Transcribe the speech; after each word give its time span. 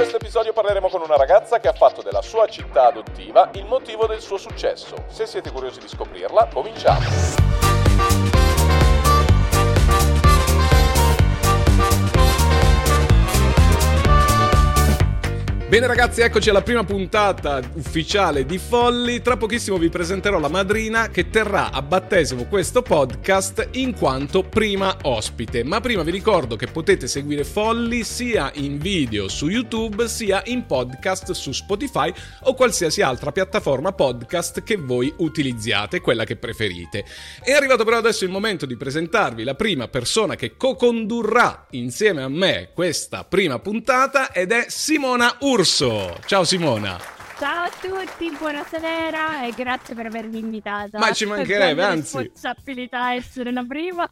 questo 0.00 0.16
episodio 0.16 0.54
parleremo 0.54 0.88
con 0.88 1.02
una 1.02 1.16
ragazza 1.16 1.60
che 1.60 1.68
ha 1.68 1.74
fatto 1.74 2.00
della 2.00 2.22
sua 2.22 2.46
città 2.46 2.86
adottiva 2.86 3.50
il 3.52 3.66
motivo 3.66 4.06
del 4.06 4.22
suo 4.22 4.38
successo. 4.38 5.04
Se 5.08 5.26
siete 5.26 5.50
curiosi 5.50 5.78
di 5.78 5.88
scoprirla, 5.88 6.48
cominciamo. 6.50 7.69
Bene 15.70 15.86
ragazzi, 15.86 16.20
eccoci 16.20 16.50
alla 16.50 16.62
prima 16.62 16.82
puntata 16.82 17.60
ufficiale 17.74 18.44
di 18.44 18.58
Folli. 18.58 19.22
Tra 19.22 19.36
pochissimo 19.36 19.78
vi 19.78 19.88
presenterò 19.88 20.40
la 20.40 20.48
madrina 20.48 21.10
che 21.10 21.30
terrà 21.30 21.70
a 21.70 21.80
battesimo 21.80 22.46
questo 22.46 22.82
podcast 22.82 23.68
in 23.74 23.94
quanto 23.94 24.42
prima 24.42 24.96
ospite. 25.02 25.62
Ma 25.62 25.80
prima 25.80 26.02
vi 26.02 26.10
ricordo 26.10 26.56
che 26.56 26.66
potete 26.66 27.06
seguire 27.06 27.44
Folli 27.44 28.02
sia 28.02 28.50
in 28.54 28.78
video 28.78 29.28
su 29.28 29.46
YouTube 29.46 30.08
sia 30.08 30.42
in 30.46 30.66
podcast 30.66 31.30
su 31.30 31.52
Spotify 31.52 32.12
o 32.42 32.54
qualsiasi 32.54 33.00
altra 33.00 33.30
piattaforma 33.30 33.92
podcast 33.92 34.64
che 34.64 34.74
voi 34.74 35.14
utilizziate, 35.18 36.00
quella 36.00 36.24
che 36.24 36.34
preferite. 36.34 37.04
È 37.40 37.52
arrivato 37.52 37.84
però 37.84 37.98
adesso 37.98 38.24
il 38.24 38.32
momento 38.32 38.66
di 38.66 38.76
presentarvi 38.76 39.44
la 39.44 39.54
prima 39.54 39.86
persona 39.86 40.34
che 40.34 40.56
co-condurrà 40.56 41.66
insieme 41.70 42.24
a 42.24 42.28
me 42.28 42.70
questa 42.74 43.22
prima 43.22 43.60
puntata 43.60 44.32
ed 44.32 44.50
è 44.50 44.64
Simona 44.66 45.36
Urso. 45.38 45.58
Urso. 45.60 46.16
Ciao 46.24 46.42
Simona. 46.42 46.98
Ciao 47.38 47.64
a 47.64 47.70
tutti, 47.78 48.34
buonasera 48.34 49.44
e 49.44 49.52
grazie 49.54 49.94
per 49.94 50.06
avermi 50.06 50.38
invitata. 50.38 50.98
Ma 50.98 51.12
ci 51.12 51.26
mancherebbe, 51.26 51.84
anzi. 51.84 52.16
responsabilità 52.16 53.12
essere 53.12 53.52
la 53.52 53.62
prima. 53.68 54.08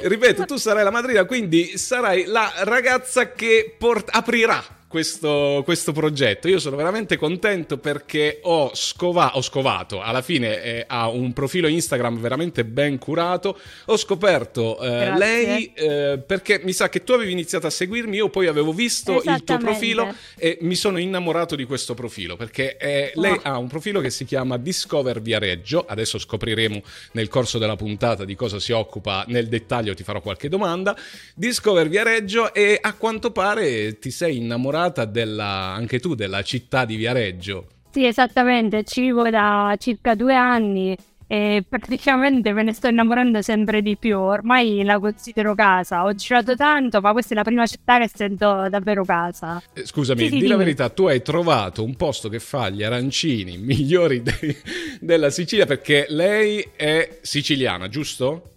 Ripeto, 0.00 0.46
tu 0.46 0.56
sarai 0.56 0.82
la 0.82 0.90
madrina, 0.90 1.26
quindi 1.26 1.76
sarai 1.76 2.24
la 2.24 2.50
ragazza 2.60 3.32
che 3.32 3.76
port- 3.78 4.08
aprirà 4.10 4.64
questo, 4.96 5.60
questo, 5.62 5.92
progetto. 5.92 6.48
Io 6.48 6.58
sono 6.58 6.74
veramente 6.74 7.18
contento 7.18 7.76
perché 7.76 8.40
ho, 8.42 8.70
scova- 8.72 9.36
ho 9.36 9.42
scovato, 9.42 10.00
alla 10.00 10.22
fine 10.22 10.62
eh, 10.62 10.84
ha 10.86 11.08
un 11.08 11.34
profilo 11.34 11.68
Instagram 11.68 12.18
veramente 12.18 12.64
ben 12.64 12.96
curato. 12.96 13.58
Ho 13.86 13.96
scoperto 13.98 14.80
eh, 14.80 15.14
lei 15.18 15.70
eh, 15.74 16.18
perché 16.26 16.62
mi 16.64 16.72
sa 16.72 16.88
che 16.88 17.04
tu 17.04 17.12
avevi 17.12 17.30
iniziato 17.30 17.66
a 17.66 17.70
seguirmi, 17.70 18.16
io 18.16 18.30
poi 18.30 18.46
avevo 18.46 18.72
visto 18.72 19.20
il 19.22 19.44
tuo 19.44 19.58
profilo 19.58 20.14
e 20.34 20.56
mi 20.62 20.74
sono 20.74 20.96
innamorato 20.96 21.56
di 21.56 21.64
questo 21.64 21.92
profilo 21.92 22.36
perché 22.36 22.78
eh, 22.78 23.12
lei 23.16 23.38
ha 23.42 23.58
un 23.58 23.68
profilo 23.68 24.00
che 24.00 24.08
si 24.08 24.24
chiama 24.24 24.56
Discover 24.56 25.20
Viareggio. 25.20 25.84
Adesso 25.86 26.18
scopriremo 26.18 26.80
nel 27.12 27.28
corso 27.28 27.58
della 27.58 27.76
puntata 27.76 28.24
di 28.24 28.34
cosa 28.34 28.58
si 28.58 28.72
occupa 28.72 29.26
nel 29.28 29.48
dettaglio, 29.48 29.92
ti 29.92 30.04
farò 30.04 30.22
qualche 30.22 30.48
domanda. 30.48 30.96
Discover 31.34 31.86
Viareggio 31.90 32.54
e 32.54 32.78
a 32.80 32.94
quanto 32.94 33.30
pare 33.30 33.98
ti 33.98 34.10
sei 34.10 34.38
innamorato 34.38 34.84
innamorata 34.86 35.04
della, 35.04 35.72
anche 35.74 36.00
tu 36.00 36.14
della 36.14 36.42
città 36.42 36.84
di 36.84 36.96
Viareggio. 36.96 37.66
Sì, 37.90 38.04
esattamente, 38.04 38.84
ci 38.84 39.02
vivo 39.02 39.28
da 39.30 39.74
circa 39.78 40.14
due 40.14 40.34
anni 40.34 40.96
e 41.28 41.64
praticamente 41.68 42.52
me 42.52 42.62
ne 42.62 42.72
sto 42.72 42.88
innamorando 42.88 43.40
sempre 43.42 43.80
di 43.82 43.96
più. 43.96 44.18
Ormai 44.18 44.84
la 44.84 44.98
considero 44.98 45.54
casa. 45.54 46.04
Ho 46.04 46.14
girato 46.14 46.54
tanto, 46.54 47.00
ma 47.00 47.12
questa 47.12 47.32
è 47.32 47.36
la 47.36 47.42
prima 47.42 47.66
città 47.66 47.98
che 47.98 48.10
sento 48.12 48.68
davvero 48.68 49.04
casa. 49.04 49.62
Eh, 49.72 49.86
scusami, 49.86 50.20
sì, 50.20 50.28
sì, 50.28 50.38
di 50.38 50.46
la 50.46 50.56
verità, 50.56 50.90
tu 50.90 51.06
hai 51.06 51.22
trovato 51.22 51.82
un 51.82 51.96
posto 51.96 52.28
che 52.28 52.38
fa 52.38 52.68
gli 52.68 52.82
arancini 52.82 53.56
migliori 53.58 54.22
de- 54.22 54.56
della 55.00 55.30
Sicilia 55.30 55.64
perché 55.64 56.06
lei 56.10 56.68
è 56.76 57.18
siciliana, 57.22 57.88
giusto? 57.88 58.50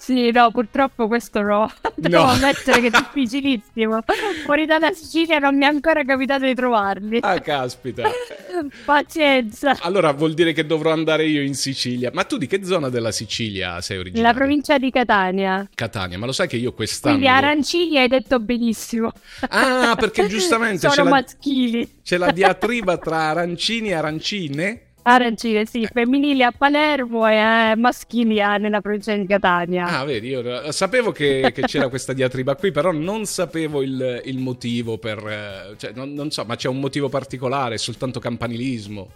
Sì, 0.00 0.30
no, 0.30 0.50
purtroppo 0.50 1.06
questo 1.08 1.42
no. 1.42 1.70
Devo 1.94 2.24
no. 2.24 2.30
ammettere 2.30 2.80
che 2.80 2.86
è 2.86 2.90
difficilissimo. 2.90 4.02
Fuori 4.44 4.64
dalla 4.64 4.92
Sicilia 4.92 5.38
non 5.38 5.54
mi 5.54 5.64
è 5.64 5.66
ancora 5.66 6.02
capitato 6.04 6.46
di 6.46 6.54
trovarli. 6.54 7.18
Ah, 7.20 7.38
caspita. 7.40 8.10
Pazienza. 8.86 9.76
Allora 9.80 10.12
vuol 10.12 10.32
dire 10.32 10.54
che 10.54 10.64
dovrò 10.64 10.90
andare 10.90 11.26
io 11.26 11.42
in 11.42 11.54
Sicilia. 11.54 12.10
Ma 12.14 12.24
tu 12.24 12.38
di 12.38 12.46
che 12.46 12.64
zona 12.64 12.88
della 12.88 13.12
Sicilia 13.12 13.82
sei 13.82 13.98
originario? 13.98 14.32
La 14.32 14.34
provincia 14.34 14.78
di 14.78 14.90
Catania. 14.90 15.68
Catania, 15.74 16.16
ma 16.16 16.24
lo 16.24 16.32
sai 16.32 16.48
che 16.48 16.56
io 16.56 16.72
quest'anno... 16.72 17.16
Quindi 17.16 17.30
arancini 17.30 17.98
hai 17.98 18.08
detto 18.08 18.40
benissimo. 18.40 19.12
Ah, 19.50 19.94
perché 19.98 20.26
giustamente... 20.28 20.88
Sono 20.88 20.94
c'è 20.94 21.10
maschili. 21.10 21.80
La... 21.80 21.88
C'è 22.02 22.16
la 22.16 22.30
diatriba 22.32 22.96
tra 22.96 23.18
arancini 23.28 23.90
e 23.90 23.94
arancine? 23.94 24.84
Arancine, 25.02 25.64
sì, 25.66 25.86
femminili 25.90 26.42
a 26.42 26.52
Palermo 26.56 27.26
e 27.26 27.34
eh, 27.34 27.76
maschili 27.76 28.36
nella 28.36 28.80
provincia 28.80 29.14
di 29.14 29.26
Catania. 29.26 29.86
Ah, 29.86 30.04
vedi, 30.04 30.28
io 30.28 30.70
sapevo 30.72 31.10
che, 31.12 31.52
che 31.54 31.62
c'era 31.62 31.88
questa 31.88 32.12
diatriba 32.12 32.54
qui, 32.56 32.70
però 32.70 32.92
non 32.92 33.24
sapevo 33.24 33.82
il, 33.82 34.22
il 34.24 34.38
motivo 34.38 34.98
per... 34.98 35.18
Eh, 35.26 35.74
cioè, 35.78 35.92
non, 35.94 36.12
non, 36.12 36.30
so, 36.30 36.44
ma 36.44 36.56
c'è 36.56 36.68
un 36.68 36.80
motivo 36.80 37.08
particolare, 37.08 37.78
soltanto 37.78 38.20
campanilismo? 38.20 39.10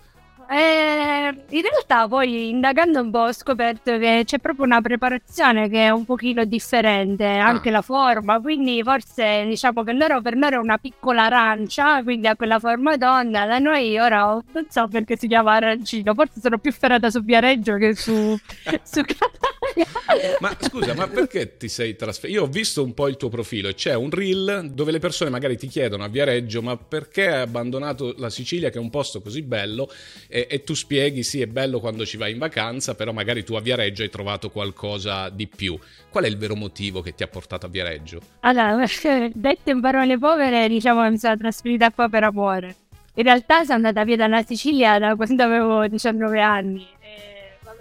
Eh, 0.51 0.94
in 1.29 1.63
realtà 1.63 2.09
poi 2.09 2.49
indagando 2.51 3.01
un 3.01 3.11
po' 3.11 3.21
ho 3.21 3.33
scoperto 3.33 3.99
che 3.99 4.23
c'è 4.25 4.39
proprio 4.39 4.65
una 4.65 4.81
preparazione 4.81 5.69
che 5.69 5.87
è 5.87 5.91
un 5.91 6.05
pochino 6.05 6.45
differente, 6.45 7.25
anche 7.25 7.69
ah. 7.69 7.73
la 7.73 7.83
forma, 7.83 8.41
quindi 8.41 8.83
forse 8.83 9.45
diciamo 9.47 9.83
che 9.83 9.93
loro 9.93 10.21
per 10.21 10.37
loro 10.37 10.57
è 10.57 10.59
una 10.59 10.79
piccola 10.79 11.25
arancia, 11.25 12.03
quindi 12.03 12.27
ha 12.27 12.37
quella 12.37 12.59
forma 12.59 12.97
donna, 12.97 13.47
da 13.47 13.59
noi 13.59 13.99
ora 13.99 14.25
non 14.53 14.67
so 14.69 14.89
perché 14.89 15.17
si 15.17 15.29
chiama 15.29 15.55
arancino, 15.55 16.15
forse 16.15 16.41
sono 16.41 16.59
più 16.59 16.73
ferrata 16.73 17.11
su 17.11 17.23
Viareggio 17.23 17.77
che 17.77 17.95
su, 17.95 18.37
su 18.83 19.03
Ma 20.41 20.57
scusa, 20.61 20.95
ma 20.95 21.09
perché 21.09 21.57
ti 21.57 21.69
sei 21.69 21.97
trasferito? 21.97 22.39
Io 22.39 22.47
ho 22.47 22.51
visto 22.51 22.83
un 22.83 22.95
po' 22.95 23.09
il 23.09 23.17
tuo 23.17 23.29
profilo 23.29 23.69
e 23.69 23.75
c'è 23.75 23.95
un 23.95 24.11
reel 24.11 24.71
dove 24.73 24.93
le 24.93 24.99
persone 24.99 25.31
magari 25.31 25.57
ti 25.57 25.67
chiedono 25.67 26.05
a 26.05 26.09
Viareggio 26.09 26.63
ma 26.63 26.77
perché 26.77 27.29
hai 27.29 27.41
abbandonato 27.43 28.15
la 28.19 28.31
Sicilia 28.31 28.71
che 28.71 28.79
è 28.79 28.81
un 28.81 28.91
posto 28.91 29.21
così 29.21 29.43
bello 29.43 29.91
e, 30.29 30.47
e, 30.51 30.63
tu 30.63 30.75
spieghi 30.75 31.14
sì 31.23 31.41
è 31.41 31.47
bello 31.47 31.81
quando 31.81 32.05
ci 32.05 32.17
vai 32.17 32.33
in 32.33 32.39
vacanza 32.39 32.95
però 32.95 33.13
magari 33.13 33.45
tu 33.45 33.55
a 33.55 33.61
Viareggio 33.61 34.03
hai 34.03 34.11
trovato 34.11 34.51
qualcosa 34.51 35.29
di 35.29 35.47
più. 35.47 35.79
Qual 36.11 36.25
è 36.25 36.29
il 36.29 36.37
vero 36.37 36.57
motivo 36.57 37.01
che 37.01 37.15
ti 37.15 37.23
ha 37.23 37.29
portato 37.29 37.67
a 37.67 37.69
Viareggio? 37.69 38.21
allora 38.41 38.85
dette 39.33 39.71
in 39.71 39.81
parole 39.81 40.19
povere 40.19 40.69
diciamo 40.69 41.03
che 41.03 41.11
mi 41.11 41.19
sono 41.19 41.37
trasferita 41.37 41.91
qua 41.91 42.09
per 42.09 42.25
amore. 42.25 42.77
In 43.17 43.23
realtà 43.23 43.63
sono 43.63 43.75
andata 43.75 44.05
via 44.05 44.17
dalla 44.17 44.43
Sicilia 44.43 44.99
da 44.99 45.15
quando 45.15 45.43
avevo 45.43 45.87
19 45.87 46.41
anni. 46.41 46.87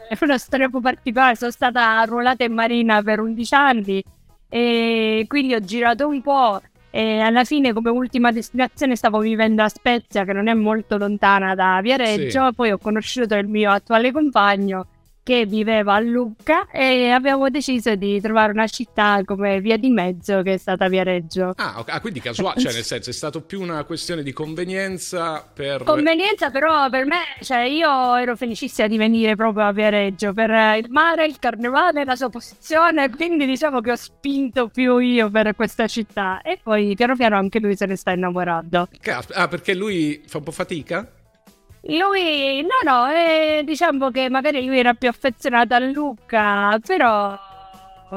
È 0.10 0.18
una 0.22 0.38
storia 0.38 0.68
un 0.68 0.72
po' 0.72 0.80
particolare 0.80 1.36
sono 1.36 1.50
stata 1.50 2.00
arruolata 2.00 2.44
in 2.44 2.54
marina 2.54 3.02
per 3.02 3.20
11 3.20 3.56
anni. 3.56 4.04
E 4.48 5.26
quindi 5.28 5.56
ho 5.56 5.60
girato 5.60 6.08
un 6.08 6.22
po' 6.22 6.62
E 6.96 7.20
alla 7.22 7.44
fine, 7.44 7.74
come 7.74 7.90
ultima 7.90 8.31
destinazione, 8.31 8.96
stavo 8.96 9.18
vivendo 9.18 9.64
a 9.64 9.68
Spezia, 9.70 10.26
che 10.26 10.34
non 10.34 10.48
è 10.48 10.54
molto 10.54 10.96
lontana 10.98 11.56
da 11.56 11.80
Viareggio. 11.81 12.46
Sì. 12.46 12.54
Poi 12.54 12.70
ho 12.70 12.78
conosciuto 12.78 13.34
il 13.34 13.48
mio 13.48 13.72
attuale 13.72 14.12
compagno 14.12 14.86
che 15.23 15.45
viveva 15.45 15.95
a 15.95 16.00
Lucca 16.00 16.67
e 16.69 17.09
abbiamo 17.09 17.50
deciso 17.50 17.95
di 17.95 18.19
trovare 18.19 18.51
una 18.51 18.67
città 18.67 19.22
come 19.23 19.61
via 19.61 19.78
di 19.78 19.89
mezzo 19.89 20.41
che 20.41 20.56
è 20.56 20.57
stata 20.57 20.89
Viareggio. 20.89 21.53
Ah, 21.56 21.79
okay. 21.79 21.95
ah 21.95 22.01
quindi 22.01 22.19
casuale, 22.19 22.59
cioè 22.59 22.73
nel 22.73 22.84
senso 22.84 23.09
è 23.09 23.13
stato 23.13 23.41
più 23.41 23.61
una 23.61 23.84
questione 23.85 24.22
di 24.22 24.34
convenienza 24.34 25.47
per... 25.51 25.84
Convenienza 25.84 26.51
però 26.51 26.89
per 26.89 27.06
me, 27.06 27.22
cioè 27.41 27.61
io 27.61 28.16
ero 28.16 28.35
felicissima 28.35 28.88
di 28.88 28.97
venire 28.97 29.35
proprio 29.35 29.66
a 29.66 29.72
Viareggio 29.72 30.34
per 30.34 30.50
il 30.78 30.89
mare, 30.89 31.25
il 31.25 31.40
carnevale, 31.40 32.03
la 32.03 32.16
sua 32.16 32.29
posizione, 32.29 33.09
quindi 33.09 33.45
diciamo 33.45 33.79
che 33.79 33.91
ho 33.91 33.95
spinto 33.95 34.67
più 34.67 34.97
io 34.97 35.29
per 35.29 35.55
questa 35.55 35.88
città 35.88 36.41
e 36.41 36.59
poi 36.61 36.95
piano 36.95 37.16
piano 37.16 37.38
anche 37.38 37.59
lui 37.59 37.78
se 37.78 37.85
ne 37.85 37.95
sta 37.95 38.11
innamorando. 38.11 38.90
Ah, 39.34 39.47
perché 39.47 39.73
lui 39.73 40.22
fa 40.25 40.40
un 40.40 40.44
po' 40.44 40.51
fatica? 40.51 41.09
Lui, 41.86 42.62
no, 42.62 42.90
no, 42.90 43.08
eh, 43.12 43.64
diciamo 43.66 44.10
che 44.10 44.30
magari 44.30 44.66
lui 44.66 44.80
era 44.80 44.94
più 44.94 45.10
affezionato 45.10 45.74
a 45.74 45.80
Luca, 45.80 46.80
però 46.86 47.38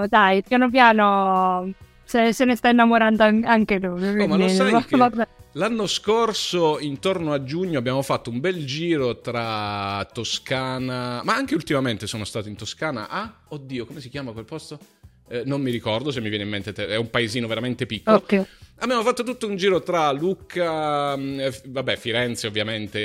dai, 0.09 0.43
piano 0.43 0.71
piano 0.71 1.73
se, 2.05 2.33
se 2.33 2.45
ne 2.45 2.55
sta 2.55 2.69
innamorando 2.69 3.25
anche 3.25 3.79
lui. 3.79 4.23
Oh, 4.23 4.27
ma 4.29 4.37
lo 4.37 4.49
sai 4.49 4.85
che 4.85 4.97
l'anno 5.53 5.87
scorso, 5.87 6.79
intorno 6.79 7.33
a 7.33 7.43
giugno, 7.43 7.79
abbiamo 7.79 8.03
fatto 8.03 8.31
un 8.31 8.39
bel 8.39 8.65
giro 8.65 9.21
tra 9.21 10.07
Toscana, 10.13 11.23
ma 11.25 11.35
anche 11.35 11.55
ultimamente 11.55 12.07
sono 12.07 12.25
stato 12.25 12.49
in 12.49 12.55
Toscana. 12.55 13.09
Ah, 13.09 13.41
oddio, 13.49 13.85
come 13.85 14.01
si 14.01 14.09
chiama 14.09 14.31
quel 14.31 14.45
posto? 14.45 14.79
Eh, 15.29 15.43
non 15.45 15.61
mi 15.61 15.73
ricordo 15.73 16.13
se 16.13 16.21
mi 16.21 16.29
viene 16.29 16.45
in 16.45 16.51
mente, 16.51 16.73
te- 16.73 16.87
è 16.87 16.97
un 16.97 17.11
paesino 17.11 17.49
veramente 17.49 17.85
piccolo. 17.85 18.19
Ok. 18.19 18.47
Abbiamo 18.79 19.03
fatto 19.03 19.23
tutto 19.23 19.47
un 19.47 19.57
giro 19.57 19.83
tra 19.83 20.13
Lucca, 20.13 21.17
mm, 21.17 21.41
vabbè 21.65 21.97
Firenze 21.97 22.47
ovviamente 22.47 22.99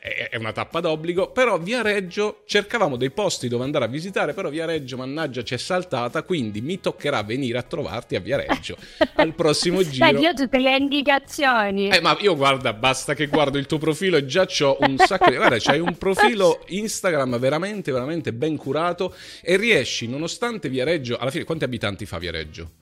eh, 0.00 0.28
è 0.28 0.36
una 0.36 0.50
tappa 0.50 0.80
d'obbligo, 0.80 1.30
però 1.30 1.56
Viareggio 1.56 2.42
cercavamo 2.46 2.96
dei 2.96 3.12
posti 3.12 3.46
dove 3.46 3.62
andare 3.62 3.84
a 3.84 3.88
visitare, 3.88 4.34
però 4.34 4.50
Viareggio 4.50 4.96
mannaggia 4.96 5.44
ci 5.44 5.54
è 5.54 5.56
saltata, 5.56 6.24
quindi 6.24 6.60
mi 6.60 6.80
toccherà 6.80 7.22
venire 7.22 7.58
a 7.58 7.62
trovarti 7.62 8.16
a 8.16 8.20
Viareggio 8.20 8.76
al 9.14 9.32
prossimo 9.34 9.88
giro. 9.88 10.10
Dai, 10.10 10.20
io 10.20 10.34
tutte 10.34 10.58
le 10.58 10.76
indicazioni. 10.76 11.88
Eh, 11.88 12.00
ma 12.00 12.16
io 12.18 12.34
guarda, 12.34 12.72
basta 12.72 13.14
che 13.14 13.28
guardo 13.28 13.58
il 13.58 13.66
tuo 13.66 13.78
profilo 13.78 14.16
e 14.16 14.26
già 14.26 14.48
ho 14.62 14.78
un 14.80 14.98
sacco 14.98 15.30
di... 15.30 15.36
Guarda, 15.36 15.58
c'hai 15.60 15.78
un 15.78 15.96
profilo 15.96 16.64
Instagram 16.66 17.38
veramente, 17.38 17.92
veramente 17.92 18.32
ben 18.32 18.56
curato 18.56 19.14
e 19.42 19.56
riesci, 19.56 20.08
nonostante 20.08 20.68
Viareggio, 20.68 21.18
alla 21.18 21.30
fine 21.30 21.44
quanti 21.44 21.62
abitanti 21.62 22.04
fa 22.04 22.18
Viareggio? 22.18 22.81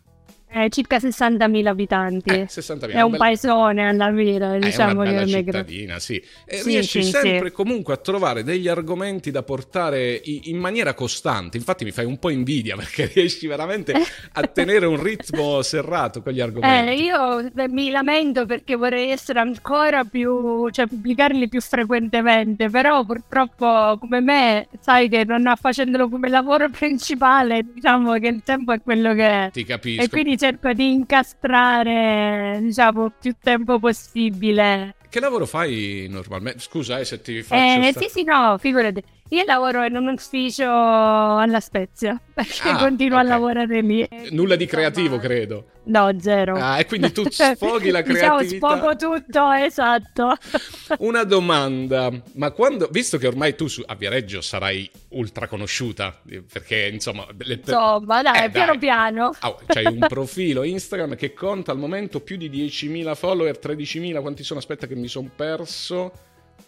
Eh, 0.52 0.68
circa 0.68 0.98
60.000 0.98 1.68
abitanti. 1.70 2.30
Eh, 2.30 2.46
60.000, 2.48 2.90
è 2.96 3.02
un 3.02 3.12
bella- 3.12 3.24
paesone 3.24 3.88
alla 3.88 4.12
fine, 4.12 4.56
Eh, 4.56 4.58
diciamo 4.58 5.02
che 5.02 5.16
è 5.20 5.26
cittadina, 5.26 5.98
sì. 6.00 6.20
E 6.44 6.56
Sì, 6.58 6.68
riesci 6.70 7.04
sì, 7.04 7.10
sempre 7.10 7.48
sì. 7.50 7.54
comunque 7.54 7.94
a 7.94 7.96
trovare 7.98 8.42
degli 8.42 8.66
argomenti 8.66 9.30
da 9.30 9.44
portare 9.44 10.20
in 10.24 10.58
maniera 10.58 10.92
costante. 10.94 11.56
Infatti 11.56 11.84
mi 11.84 11.92
fai 11.92 12.04
un 12.04 12.18
po' 12.18 12.30
invidia 12.30 12.74
perché 12.76 13.10
riesci 13.14 13.46
veramente 13.46 13.92
a 14.32 14.46
tenere 14.48 14.86
un 14.86 15.00
ritmo 15.00 15.62
serrato 15.62 16.20
con 16.20 16.32
gli 16.32 16.38
Eh, 16.40 16.42
argomenti. 16.42 17.02
io 17.04 17.38
eh, 17.38 17.68
mi 17.68 17.90
lamento 17.90 18.44
perché 18.44 18.74
vorrei 18.74 19.10
essere 19.10 19.38
ancora 19.38 20.02
più, 20.02 20.68
cioè 20.70 20.86
pubblicarli 20.88 21.48
più 21.48 21.60
frequentemente, 21.60 22.68
però 22.70 23.04
purtroppo 23.04 23.98
come 24.00 24.20
me, 24.20 24.66
sai 24.80 25.08
che 25.08 25.24
non 25.24 25.52
facendolo 25.60 26.08
come 26.08 26.28
lavoro 26.28 26.68
principale, 26.76 27.64
diciamo 27.72 28.14
che 28.14 28.26
il 28.26 28.40
tempo 28.44 28.72
è 28.72 28.80
quello 28.82 29.14
che 29.14 29.28
è. 29.28 29.50
Ti 29.52 29.64
capisco. 29.64 30.02
E 30.02 30.08
quindi 30.08 30.38
cerco 30.40 30.72
di 30.72 30.92
incastrare, 30.92 32.58
diciamo, 32.62 33.12
più 33.20 33.34
tempo 33.38 33.78
possibile. 33.78 34.94
Che 35.10 35.20
lavoro 35.20 35.44
fai 35.44 36.06
normalmente? 36.08 36.60
Scusa 36.60 36.98
eh, 36.98 37.04
se 37.04 37.20
ti 37.20 37.42
faccio... 37.42 37.80
Eh, 37.80 37.90
sta- 37.90 38.00
sì, 38.00 38.08
sì, 38.08 38.24
no, 38.24 38.56
figurati. 38.58 39.02
Io 39.32 39.44
lavoro 39.46 39.84
in 39.84 39.94
un 39.94 40.08
ufficio 40.08 40.68
alla 40.68 41.60
Spezia, 41.60 42.20
perché 42.34 42.68
Ah, 42.68 42.76
continuo 42.78 43.16
ok. 43.18 43.24
a 43.24 43.28
lavorare 43.28 43.80
lì. 43.80 44.08
Nulla 44.30 44.56
di 44.56 44.66
creativo, 44.66 45.18
credo. 45.18 45.66
No, 45.84 46.10
zero. 46.20 46.56
Ah, 46.56 46.78
e 46.80 46.86
quindi 46.86 47.12
tu 47.12 47.22
sfoghi 47.30 47.90
la 47.90 48.02
Diciamo, 48.02 48.36
creatività. 48.36 48.76
sfogo 48.76 48.96
tutto, 48.96 49.50
esatto. 49.52 50.36
Una 50.98 51.22
domanda, 51.22 52.10
ma 52.34 52.50
quando, 52.50 52.88
visto 52.90 53.18
che 53.18 53.28
ormai 53.28 53.54
tu 53.54 53.66
a 53.86 53.94
Viareggio 53.94 54.40
sarai 54.40 54.90
ultra 55.10 55.46
conosciuta, 55.46 56.20
perché 56.52 56.88
insomma... 56.92 57.24
le- 57.38 57.54
Insomma, 57.54 58.22
dai, 58.22 58.46
Eh, 58.46 58.50
piano 58.50 58.72
dai. 58.72 58.78
piano. 58.78 59.30
Ah, 59.38 59.54
c'hai 59.66 59.86
un 59.86 59.98
profilo 60.08 60.64
Instagram 60.64 61.14
che 61.14 61.32
conta 61.34 61.70
al 61.70 61.78
momento 61.78 62.18
più 62.20 62.36
di 62.36 62.50
10.000 62.50 63.14
follower, 63.14 63.58
13.000, 63.62 64.20
quanti 64.20 64.42
sono? 64.42 64.58
Aspetta 64.58 64.86
che 64.88 64.96
mi 64.96 65.08
sono 65.08 65.30
perso, 65.34 66.12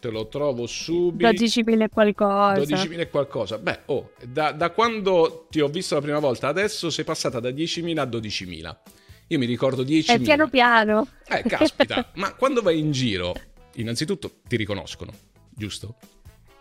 te 0.03 0.11
lo 0.11 0.27
trovo 0.27 0.67
subito. 0.67 1.31
12.000 1.31 1.83
e 1.83 1.89
qualcosa. 1.89 2.61
12.000 2.61 2.99
e 2.99 3.09
qualcosa. 3.09 3.59
Beh, 3.59 3.83
oh, 3.87 4.11
da, 4.27 4.51
da 4.51 4.71
quando 4.71 5.47
ti 5.49 5.61
ho 5.61 5.69
visto 5.69 5.95
la 5.95 6.01
prima 6.01 6.19
volta, 6.19 6.49
adesso 6.49 6.91
sei 6.91 7.05
passata 7.05 7.39
da 7.39 7.51
10.000 7.51 7.99
a 7.99 8.05
12.000. 8.05 8.77
Io 9.29 9.39
mi 9.39 9.47
ricordo 9.47 9.85
10.000. 9.85 10.11
E 10.11 10.19
piano 10.19 10.49
piano. 10.49 11.07
Eh, 11.29 11.45
caspita, 11.45 12.11
ma 12.17 12.35
quando 12.35 12.63
vai 12.63 12.81
in 12.81 12.91
giro, 12.91 13.33
innanzitutto 13.75 14.41
ti 14.49 14.57
riconoscono, 14.57 15.13
giusto? 15.49 15.95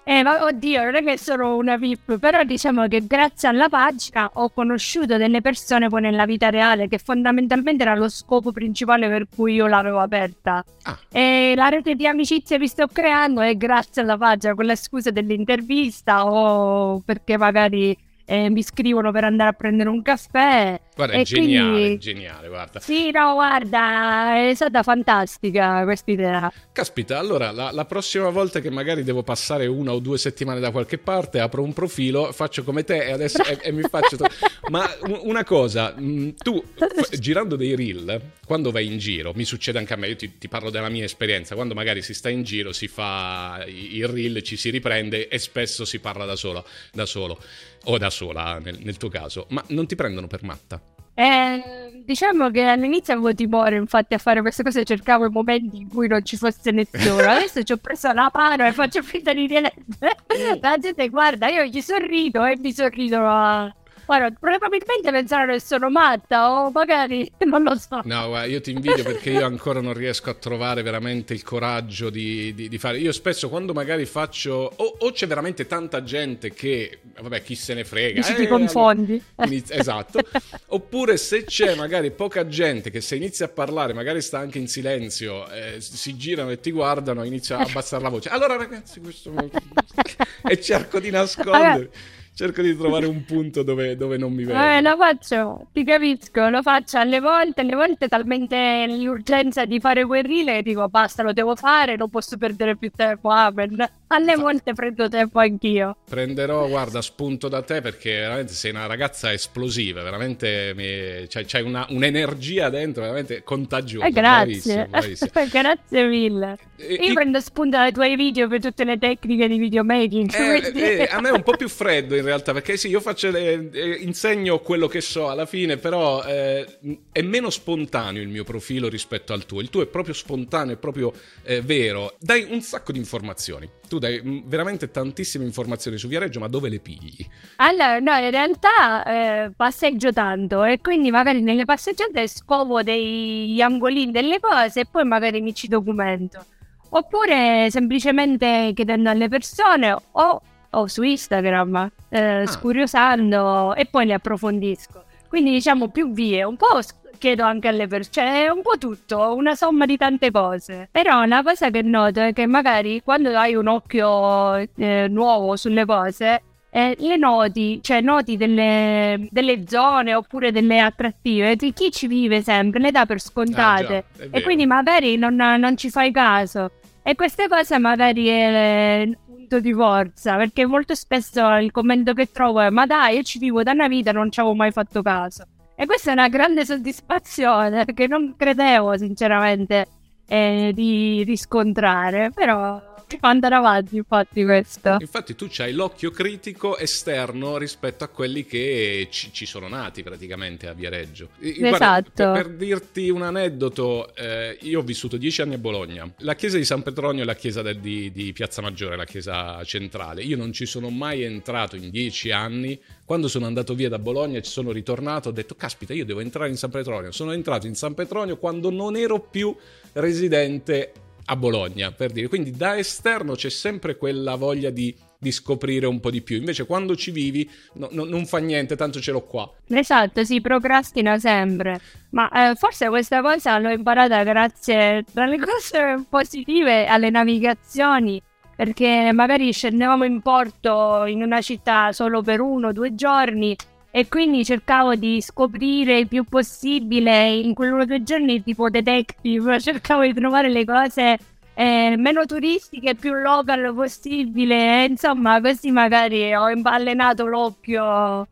Eh, 0.03 0.24
ma 0.24 0.44
oddio, 0.44 0.83
non 0.83 0.95
è 0.95 1.03
che 1.03 1.18
sono 1.18 1.56
una 1.57 1.77
VIP, 1.77 2.18
però 2.18 2.44
diciamo 2.44 2.88
che 2.88 3.06
grazie 3.06 3.48
alla 3.48 3.69
pagina 3.69 4.30
ho 4.33 4.50
conosciuto 4.50 5.18
delle 5.18 5.42
persone 5.42 5.89
poi 5.89 6.01
nella 6.01 6.25
vita 6.25 6.50
reale, 6.50 6.88
che 6.88 6.98
fondamentalmente 6.98 7.83
era 7.83 7.95
lo 7.95 8.09
scopo 8.09 8.51
principale 8.51 9.07
per 9.07 9.27
cui 9.33 9.53
io 9.53 9.68
l'avevo 9.68 10.00
aperta. 10.00 10.65
Ah, 10.83 10.98
E 11.12 11.53
la 11.56 11.69
rete 11.69 11.94
di 11.95 12.07
amicizie 12.07 12.57
che 12.57 12.68
sto 12.68 12.88
creando 12.88 13.42
è 13.42 13.56
grazie 13.56 14.01
alla 14.01 14.18
pagina, 14.18 14.56
con 14.56 14.65
la 14.65 14.75
scusa 14.75 15.12
dell'intervista 15.12 16.25
o 16.25 17.00
perché 17.06 17.38
magari 17.38 17.95
eh, 18.31 18.50
mi 18.50 18.63
scrivono 18.63 19.12
per 19.12 19.25
andare 19.25 19.50
a 19.50 19.54
prendere 19.54 19.89
un 19.89 20.01
caffè. 20.01 20.80
guarda, 20.95 21.16
è 21.16 21.24
geniale, 21.24 21.80
quindi- 21.80 21.98
geniale, 22.00 22.48
guarda. 22.48 22.80
Sì, 22.80 23.12
no, 23.12 23.33
guarda, 23.33 24.48
è 24.48 24.54
stata 24.56 24.83
fantastica 24.83 25.83
questa 25.83 26.12
idea. 26.12 26.54
Caspita, 26.72 27.19
allora 27.19 27.51
la, 27.51 27.72
la 27.72 27.83
prossima 27.83 28.30
volta 28.30 28.62
che 28.62 28.69
magari 28.69 29.04
devo 29.04 29.22
passare 29.24 29.66
una 29.68 29.92
o 29.92 30.00
due 30.00 30.18
settimane 30.18 30.62
da 30.62 30.72
qualche 30.72 30.98
parte, 30.98 31.42
apro 31.42 31.62
un 31.62 31.74
profilo, 31.74 32.31
faccio 32.31 32.63
come 32.63 32.86
te 32.86 33.04
e 33.04 33.12
adesso 33.12 33.44
e, 33.44 33.60
e 33.62 33.72
mi 33.74 33.81
faccio. 33.81 34.16
to- 34.16 34.25
Ma 34.72 34.89
un- 35.01 35.19
una 35.24 35.44
cosa, 35.44 35.94
mh, 35.94 36.36
tu 36.42 36.63
girando 37.19 37.57
dei 37.57 37.75
reel, 37.75 38.22
quando 38.45 38.72
vai 38.72 38.86
in 38.86 38.98
giro, 38.98 39.33
mi 39.36 39.44
succede 39.44 39.78
anche 39.78 39.94
a 39.94 39.98
me, 39.98 40.07
io 40.07 40.16
ti, 40.16 40.38
ti 40.38 40.48
parlo 40.48 40.69
della 40.69 40.88
mia 40.88 41.04
esperienza, 41.04 41.54
quando 41.56 41.74
magari 41.74 42.01
si 42.01 42.13
sta 42.13 42.30
in 42.30 42.44
giro, 42.44 42.72
si 42.72 42.88
fa 42.88 43.62
il 43.68 44.07
reel, 44.07 44.42
ci 44.42 44.56
si 44.56 44.69
riprende 44.69 45.28
e 45.28 45.38
spesso 45.38 45.83
si 45.83 46.00
parla 46.00 46.24
da 46.24 46.38
solo, 46.38 46.66
da 46.94 47.06
solo 47.06 47.38
o 47.86 47.98
da 47.98 48.10
sola 48.10 48.60
nel, 48.60 48.80
nel 48.83 48.98
tuo 48.98 49.10
caso, 49.10 49.45
ma 49.50 49.63
non 49.68 49.86
ti 49.88 49.95
prendono 49.95 50.28
per 50.28 50.44
matta. 50.44 50.80
Eh, 51.13 52.01
diciamo 52.06 52.50
che 52.51 52.63
all'inizio 52.63 53.13
avevo 53.13 53.33
timore, 53.33 53.75
infatti, 53.75 54.13
a 54.13 54.18
fare 54.18 54.42
queste 54.42 54.63
cose 54.63 54.83
cercavo 54.86 55.25
i 55.25 55.30
momenti 55.30 55.78
in 55.78 55.89
cui 55.89 56.07
non 56.07 56.24
ci 56.24 56.38
fosse 56.38 56.72
nessuno. 56.72 57.19
Adesso 57.30 57.63
ci 57.63 57.74
ho 57.74 57.78
preso 57.78 58.12
la 58.13 58.31
mano 58.33 58.66
e 58.66 58.72
faccio 58.72 59.04
finta 59.04 59.33
di 59.33 59.45
niente. 59.48 59.74
La 60.62 60.78
gente 60.78 61.10
guarda, 61.10 61.48
io 61.50 61.63
gli 61.66 61.81
sorrido 61.81 62.45
e 62.45 62.57
mi 62.57 62.72
sorridono. 62.72 63.28
a- 63.30 63.75
Guarda, 64.12 64.36
probabilmente 64.38 65.10
penseranno 65.10 65.54
che 65.54 65.62
sono 65.62 65.90
matta 65.90 66.52
o 66.52 66.69
magari 66.69 67.31
non 67.48 67.63
lo 67.63 67.78
so. 67.78 68.02
No, 68.04 68.28
guarda, 68.28 68.44
io 68.46 68.60
ti 68.60 68.72
invidio 68.72 69.04
perché 69.06 69.30
io 69.30 69.46
ancora 69.46 69.80
non 69.80 69.94
riesco 69.94 70.30
a 70.30 70.34
trovare 70.34 70.81
veramente 70.81 71.34
il 71.34 71.44
coraggio 71.44 72.10
di, 72.10 72.54
di- 72.54 72.68
di 72.68 72.78
fare. 72.78 72.98
Io 72.98 73.13
spesso 73.13 73.48
quando 73.48 73.72
magari 73.72 74.06
faccio. 74.06 74.69
O, 74.75 74.98
o 75.00 75.12
c'è 75.13 75.28
veramente 75.28 75.66
tanta 75.66 76.04
gente 76.04 76.52
che. 76.52 77.00
Vabbè, 77.22 77.42
chi 77.42 77.56
se 77.56 77.74
ne 77.74 77.86
frega. 77.86 78.19
Dici 78.19 78.34
eh, 78.34 78.36
ti 78.36 78.48
confondi. 78.48 79.24
inizia- 79.46 79.78
esatto. 79.78 80.19
Oppure 80.68 81.16
se 81.16 81.46
c'è 81.46 81.75
magari 81.75 82.12
poca 82.12 82.46
gente 82.48 82.90
che 82.90 83.00
se 83.00 83.16
inizia 83.16 83.46
a 83.46 83.50
parlare, 83.50 83.94
magari 83.94 84.22
sta 84.22 84.40
anche 84.40 84.57
in 84.57 84.68
silenzio, 84.68 85.50
eh, 85.50 85.78
si 85.80 86.18
girano 86.18 86.50
e 86.50 86.60
ti 86.60 86.72
guardano, 86.72 87.24
inizia 87.24 87.60
a 87.60 87.62
abbassare 87.62 88.04
la 88.04 88.10
voce. 88.10 88.28
Allora, 88.28 88.57
ragazzi, 88.57 89.00
questo. 89.00 89.31
e 90.44 90.60
cerco 90.60 91.00
di 91.00 91.12
nascondere. 91.12 91.90
Cerco 92.33 92.62
di 92.62 92.75
trovare 92.75 93.06
un 93.06 93.24
punto 93.25 93.62
dove, 93.62 93.95
dove 93.95 94.18
non 94.18 94.33
mi 94.33 94.44
vedo. 94.45 94.60
Eh, 94.60 94.81
lo 94.81 94.95
faccio, 94.98 95.68
ti 95.74 95.83
capisco, 95.83 96.50
lo 96.50 96.62
faccio 96.62 96.98
alle 96.98 97.19
volte, 97.19 97.62
alle 97.62 97.75
volte 97.75 98.07
talmente 98.07 98.86
l'urgenza 98.88 99.66
di 99.66 99.80
fare 99.80 100.06
reel 100.07 100.45
che 100.45 100.62
dico 100.63 100.88
basta, 100.88 101.24
lo 101.24 101.33
devo 101.33 101.56
fare, 101.56 101.95
non 101.98 102.10
posso 102.10 102.38
perdere 102.38 102.78
più 102.78 102.89
tempo, 102.95 103.30
amen. 103.30 103.89
Alle 104.13 104.36
volte 104.36 104.74
prendo 104.74 105.08
tempo 105.08 105.40
anch'io. 105.40 105.96
Prenderò, 106.10 106.68
guarda, 106.68 107.02
spunto 107.02 107.48
da 107.48 107.62
te 107.62 107.80
perché 107.81 108.12
veramente 108.19 108.52
sei 108.54 108.72
una 108.72 108.86
ragazza 108.86 109.31
esplosiva, 109.31 110.02
veramente 110.04 110.74
mi- 110.75 111.25
c'hai, 111.28 111.46
c'hai 111.46 111.62
una- 111.63 111.86
un'energia 111.90 112.69
dentro, 112.69 113.04
veramente 113.04 113.44
contagiosa. 113.44 114.06
Eh, 114.06 114.12
grazie, 114.12 114.86
Bravissima, 114.86 114.86
bravissima. 115.31 115.46
grazie 115.46 116.08
mille. 116.08 116.58
E- 116.75 116.94
Io 116.96 117.12
i- 117.12 117.13
prendo 117.13 117.40
spunto 117.40 117.78
dai 117.78 117.94
tuoi 117.94 118.16
video 118.18 118.48
per 118.50 118.60
tutte 118.60 118.84
le 118.84 118.98
tecniche 118.98 119.48
di 119.48 119.58
videomaking. 119.58 120.34
Eh, 120.34 120.72
eh, 120.75 121.07
a 121.10 121.22
me 121.22 121.30
è 121.30 121.31
un 121.31 121.44
po' 121.44 121.56
più 121.56 121.69
freddo 121.69 122.16
in 122.16 122.24
realtà 122.25 122.52
perché 122.52 122.75
sì, 122.75 122.90
io 122.90 123.00
faccio 123.00 123.31
le- 123.31 123.69
eh, 123.72 123.98
insegno 124.02 124.60
quello 124.60 124.88
che 124.88 125.00
so 125.00 125.30
alla 125.30 125.46
fine, 125.46 125.78
però 125.78 126.22
eh, 126.25 126.66
è 127.14 127.22
meno 127.22 127.50
spontaneo 127.50 128.22
il 128.22 128.28
mio 128.28 128.44
profilo 128.44 128.90
rispetto 128.90 129.31
al 129.31 129.46
tuo. 129.46 129.62
Il 129.62 129.69
tuo 129.69 129.81
è 129.84 129.88
proprio 129.88 130.14
spontaneo, 130.14 130.74
è 130.74 130.78
proprio 130.78 131.14
eh, 131.44 131.62
vero. 131.62 132.16
Dai 132.19 132.45
un 132.50 132.62
sacco 132.62 132.92
di 132.92 132.97
informazioni. 133.00 133.69
Tu 133.92 134.00
dai 134.00 134.21
mm, 134.24 134.40
veramente 134.45 134.90
tantissime 134.90 135.44
informazioni 135.44 135.98
su 135.98 136.07
Viareggio, 136.07 136.40
ma 136.40 136.48
dove 136.48 136.69
le 136.69 136.80
pigli? 136.80 137.28
Allora, 137.57 138.00
no, 138.00 138.14
in 138.24 138.31
realtà 138.31 139.04
eh, 139.04 139.52
passeggio 139.54 140.14
tanto 140.14 140.64
e 140.64 140.80
quindi 140.80 141.12
magari 141.12 141.42
nelle 141.42 141.66
passeggiate 141.66 142.26
scovo 142.30 142.83
degli 142.83 143.60
angolini 143.60 144.14
delle 144.14 144.40
cose 144.40 144.80
e 144.80 144.86
poi 144.90 145.04
magari 145.04 145.42
mi 145.42 145.54
ci 145.54 145.68
documento. 145.68 146.45
Oppure 146.92 147.68
semplicemente 147.69 148.71
chiedendo 148.74 149.10
alle 149.10 149.28
persone 149.28 149.94
o, 150.12 150.42
o 150.69 150.88
su 150.88 151.02
Instagram, 151.04 151.92
eh, 152.07 152.45
scuriosando 152.48 153.76
e 153.76 153.88
poi 153.88 154.06
le 154.06 154.14
approfondisco. 154.14 155.04
Quindi 155.28 155.52
diciamo 155.52 155.90
più 155.90 156.14
vie, 156.14 156.44
un 156.44 156.56
po' 156.56 156.81
s- 156.81 156.95
chiedo 157.21 157.44
anche 157.44 157.68
alle 157.68 157.85
persone, 157.85 158.45
è 158.45 158.49
un 158.49 158.63
po' 158.63 158.80
tutto, 158.80 159.35
una 159.35 159.54
somma 159.54 159.85
di 159.85 159.95
tante 159.95 160.31
cose. 160.31 160.90
Però 160.92 161.23
una 161.23 161.44
cosa 161.44 161.69
che 161.69 161.83
noto 161.83 162.19
è 162.19 162.33
che 162.33 162.47
magari 162.47 163.01
quando 163.04 163.30
hai 163.37 163.54
un 163.54 163.68
occhio 163.68 164.56
eh, 164.56 165.06
nuovo 165.07 165.56
sulle 165.56 165.85
cose, 165.85 166.42
eh, 166.71 166.95
le 166.97 167.18
noti, 167.18 167.80
cioè 167.83 168.01
noti 168.01 168.37
delle, 168.37 169.28
delle 169.30 169.68
zone 169.68 170.16
oppure 170.16 170.51
delle 170.51 170.80
attrattive, 170.80 171.56
di 171.56 171.71
chi 171.73 171.92
ci 171.92 172.07
vive 172.07 172.42
sempre 172.42 172.80
le 172.80 172.90
dà 172.90 173.06
per 173.06 173.21
scontate 173.21 173.95
Ah, 173.97 174.04
già, 174.18 174.23
e 174.31 174.42
quindi 174.42 174.66
magari 174.66 175.16
non, 175.16 175.35
non 175.35 175.78
ci 175.78 175.92
fai 175.92 176.11
caso. 176.11 176.71
E 177.04 177.13
queste 177.13 177.47
cose 177.47 177.78
magari 177.78 178.28
è 178.28 179.04
un 179.06 179.16
punto 179.25 179.59
di 179.59 179.73
forza, 179.73 180.37
perché 180.37 180.66
molto 180.66 180.95
spesso 180.95 181.47
il 181.57 181.69
commento 181.69 182.13
che 182.13 182.31
trovo 182.31 182.61
è 182.61 182.71
ma 182.71 182.87
dai, 182.87 183.18
io 183.18 183.21
ci 183.21 183.37
vivo 183.37 183.61
da 183.61 183.73
una 183.73 183.87
vita, 183.87 184.11
non 184.11 184.31
ci 184.31 184.40
avevo 184.40 184.56
mai 184.56 184.71
fatto 184.71 185.04
caso. 185.04 185.45
E 185.81 185.88
questa 185.88 186.11
è 186.11 186.14
una 186.14 186.28
grande 186.28 186.64
soddisfazione, 186.64 187.85
perché 187.85 188.06
non 188.06 188.35
credevo 188.38 188.95
sinceramente 189.00 189.88
eh, 190.28 190.71
di 190.76 191.23
riscontrare, 191.23 192.30
però 192.30 192.80
andare 193.21 193.56
avanti, 193.56 193.97
infatti, 193.97 194.44
questo. 194.44 194.97
Infatti, 194.99 195.35
tu 195.35 195.49
hai 195.57 195.73
l'occhio 195.73 196.11
critico 196.11 196.77
esterno 196.77 197.57
rispetto 197.57 198.03
a 198.03 198.07
quelli 198.07 198.45
che 198.45 199.07
ci, 199.11 199.31
ci 199.33 199.45
sono 199.45 199.68
nati 199.68 200.03
praticamente 200.03 200.68
a 200.68 200.73
Viareggio. 200.73 201.30
Esatto. 201.39 202.31
per, 202.31 202.45
per, 202.45 202.49
dirti 202.49 203.09
un 203.09 203.21
aneddoto, 203.23 204.13
eh, 204.15 204.57
io 204.61 204.80
ho 204.80 204.83
vissuto 204.83 205.18
dieci 205.18 205.41
anni 205.41 205.56
a 205.56 205.57
Bologna. 205.57 206.09
La 206.19 206.35
chiesa 206.35 206.57
di 206.57 206.65
San 206.65 206.83
Petronio 206.83 207.23
è 207.23 207.25
la 207.25 207.35
chiesa 207.35 207.61
del, 207.61 207.80
di, 207.80 208.11
di 208.11 208.33
Piazza 208.33 208.61
Maggiore, 208.61 208.95
la 208.95 209.06
chiesa 209.06 209.63
centrale. 209.63 210.21
Io 210.23 210.37
non 210.37 210.53
ci 210.53 210.65
sono 210.65 210.89
mai 210.89 211.23
entrato 211.23 211.75
in 211.75 211.89
dieci 211.89 212.31
anni. 212.31 212.80
Quando 213.06 213.27
sono 213.27 213.45
andato 213.45 213.73
via 213.73 213.89
da 213.89 213.99
Bologna 213.99 214.37
e 214.37 214.41
ci 214.41 214.51
sono 214.51 214.71
ritornato, 214.71 215.30
ho 215.30 215.31
detto: 215.31 215.56
Caspita, 215.56 215.94
io 215.94 216.06
devo 216.06 216.21
entrare 216.21 216.49
in 216.49 216.57
San 216.57 216.69
Petronio. 216.69 217.11
Sono 217.11 217.33
entrato 217.33 217.68
in 217.68 217.75
San 217.75 217.94
Petronio 217.94 218.37
quando 218.37 218.69
non 218.69 218.95
ero 218.95 219.19
più 219.19 219.56
residente 219.94 220.94
a 221.25 221.35
Bologna, 221.35 221.92
per 221.92 222.11
dire. 222.11 222.28
Quindi 222.28 222.51
da 222.51 222.78
esterno 222.78 223.33
c'è 223.33 223.49
sempre 223.49 223.97
quella 223.97 224.35
voglia 224.35 224.69
di, 224.69 224.95
di 225.18 225.31
scoprire 225.31 225.85
un 225.85 225.99
po' 225.99 226.11
di 226.11 226.21
più. 226.21 226.37
Invece 226.37 226.66
quando 226.66 226.95
ci 226.95 227.11
vivi 227.11 227.49
no, 227.73 227.90
no, 227.92 228.04
non 228.04 228.25
fa 228.25 228.40
niente, 228.40 228.75
tanto 228.75 228.99
ce 228.99 229.11
l'ho 229.11 229.21
qua. 229.21 229.49
Esatto, 229.68 230.23
si 230.23 230.42
procrastina 230.42 231.18
sempre. 231.19 231.80
Ma 232.11 232.30
eh, 232.51 232.56
forse 232.56 232.90
questa 232.90 233.21
cosa 233.21 233.57
l'ho 233.57 233.69
imparata 233.69 234.23
grazie, 234.23 235.06
tra 235.13 235.25
le 235.25 235.37
cose 235.44 236.06
positive, 236.09 236.85
alle 236.85 237.09
navigazioni. 237.09 238.21
Perché 238.56 239.11
magari 239.11 239.51
scendevamo 239.51 240.04
in 240.04 240.21
porto 240.21 241.06
in 241.06 241.23
una 241.23 241.42
città 241.42 241.92
solo 241.94 242.21
per 242.21 242.42
uno 242.42 242.68
o 242.68 242.71
due 242.71 242.94
giorni 242.94 243.56
e 243.92 244.07
quindi 244.07 244.45
cercavo 244.45 244.95
di 244.95 245.21
scoprire 245.21 246.00
il 246.00 246.07
più 246.07 246.24
possibile 246.24 247.30
in 247.30 247.54
quei 247.54 247.69
due 247.69 248.04
giorni 248.04 248.42
tipo 248.42 248.69
detective, 248.69 249.60
cercavo 249.62 250.04
di 250.04 250.14
trovare 250.14 250.50
le 250.50 250.66
cose 250.66 251.18
eh, 251.54 251.95
meno 251.98 252.26
turistiche, 252.26 252.95
più 252.95 253.14
local 253.14 253.74
possibile, 253.76 254.86
insomma 254.86 255.42
così 255.42 255.69
magari 255.71 256.33
ho 256.33 256.45
allenato 256.64 257.26
l'occhio 257.26 258.28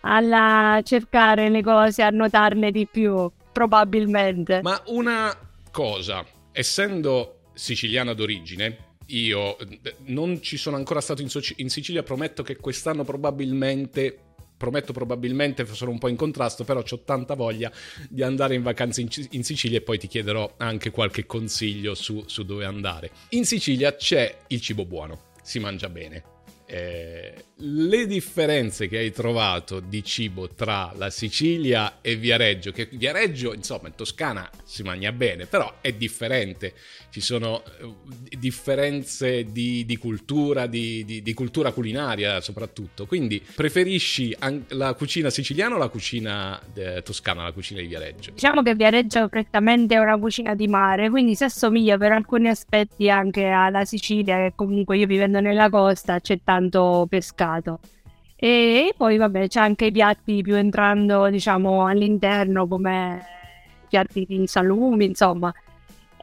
alla 0.00 0.80
cercare 0.84 1.48
le 1.48 1.62
cose, 1.62 2.02
a 2.02 2.10
notarne 2.10 2.70
di 2.70 2.86
più, 2.86 3.30
probabilmente. 3.52 4.60
Ma 4.62 4.80
una 4.88 5.34
cosa, 5.70 6.24
essendo 6.52 7.44
siciliana 7.54 8.12
d'origine, 8.12 8.92
io 9.06 9.58
eh, 9.58 9.96
non 10.06 10.42
ci 10.42 10.56
sono 10.56 10.76
ancora 10.76 11.00
stato 11.00 11.22
in 11.22 11.70
Sicilia, 11.70 12.02
prometto 12.02 12.42
che 12.42 12.56
quest'anno 12.56 13.04
probabilmente 13.04 14.23
prometto 14.56 14.92
probabilmente 14.92 15.66
sono 15.66 15.90
un 15.90 15.98
po' 15.98 16.08
in 16.08 16.16
contrasto, 16.16 16.64
però 16.64 16.82
ho 16.88 17.00
tanta 17.04 17.34
voglia 17.34 17.70
di 18.08 18.22
andare 18.22 18.54
in 18.54 18.62
vacanza 18.62 19.00
in, 19.00 19.08
in, 19.30 19.44
Sicilia 19.44 19.78
e 19.78 19.82
poi 19.82 19.98
ti 19.98 20.06
chiederò 20.06 20.54
anche 20.58 20.90
qualche 20.90 21.26
consiglio 21.26 21.94
su, 21.94 22.24
su 22.26 22.44
dove 22.44 22.64
andare. 22.64 23.10
In 23.30 23.44
Sicilia 23.44 23.94
c'è 23.94 24.36
il 24.48 24.60
cibo 24.60 24.84
buono, 24.84 25.32
si 25.42 25.58
mangia 25.58 25.88
bene 25.88 26.32
eh, 26.66 27.44
le 27.58 28.06
differenze 28.06 28.88
che 28.88 28.98
hai 28.98 29.12
trovato 29.12 29.80
di 29.80 30.02
cibo 30.02 30.48
tra 30.48 30.92
la 30.96 31.10
Sicilia 31.10 31.98
e 32.00 32.16
Viareggio, 32.16 32.72
che 32.72 32.88
Viareggio, 32.92 33.54
insomma, 33.54 33.88
in 33.88 33.94
Toscana 33.94 34.50
si 34.64 34.82
mangia 34.82 35.12
bene, 35.12 35.46
però 35.46 35.76
è 35.80 35.92
differente, 35.92 36.74
ci 37.10 37.20
sono 37.20 37.62
eh, 37.64 38.36
differenze 38.38 39.44
di, 39.44 39.84
di 39.84 39.96
cultura, 39.96 40.66
di, 40.66 41.04
di, 41.04 41.22
di, 41.22 41.34
cultura 41.34 41.72
culinaria 41.72 42.40
soprattutto, 42.40 43.06
quindi 43.06 43.42
preferisci 43.54 44.36
la 44.68 44.94
cucina 44.94 45.30
siciliana 45.30 45.76
o 45.76 45.78
la 45.78 45.88
cucina 45.88 46.60
eh, 46.74 47.02
toscana, 47.02 47.44
la 47.44 47.52
cucina 47.52 47.80
di 47.80 47.86
Viareggio? 47.86 48.32
Diciamo 48.32 48.62
che 48.62 48.74
Viareggio 48.74 49.24
è 49.24 49.28
prettamente 49.28 49.96
una 49.96 50.18
cucina 50.18 50.54
di 50.54 50.66
mare, 50.66 51.08
quindi 51.08 51.34
si 51.36 51.44
assomiglia 51.44 51.96
per 51.96 52.12
alcuni 52.12 52.48
aspetti 52.48 53.08
anche 53.08 53.46
alla 53.46 53.84
Sicilia, 53.84 54.36
che 54.38 54.52
comunque 54.56 54.96
io 54.98 55.06
vivendo 55.06 55.40
nella 55.40 55.70
costa 55.70 56.20
c'è 56.20 56.40
tanto 56.42 56.62
tanto 56.64 57.06
pescato. 57.44 57.80
E 58.36 58.94
poi 58.96 59.16
vabbè 59.16 59.48
c'è 59.48 59.60
anche 59.60 59.86
i 59.86 59.92
piatti 59.92 60.42
più 60.42 60.56
entrando 60.56 61.28
diciamo 61.28 61.86
all'interno 61.86 62.66
come 62.66 63.22
piatti 63.88 64.24
di 64.26 64.46
salumi 64.46 65.04
insomma 65.04 65.54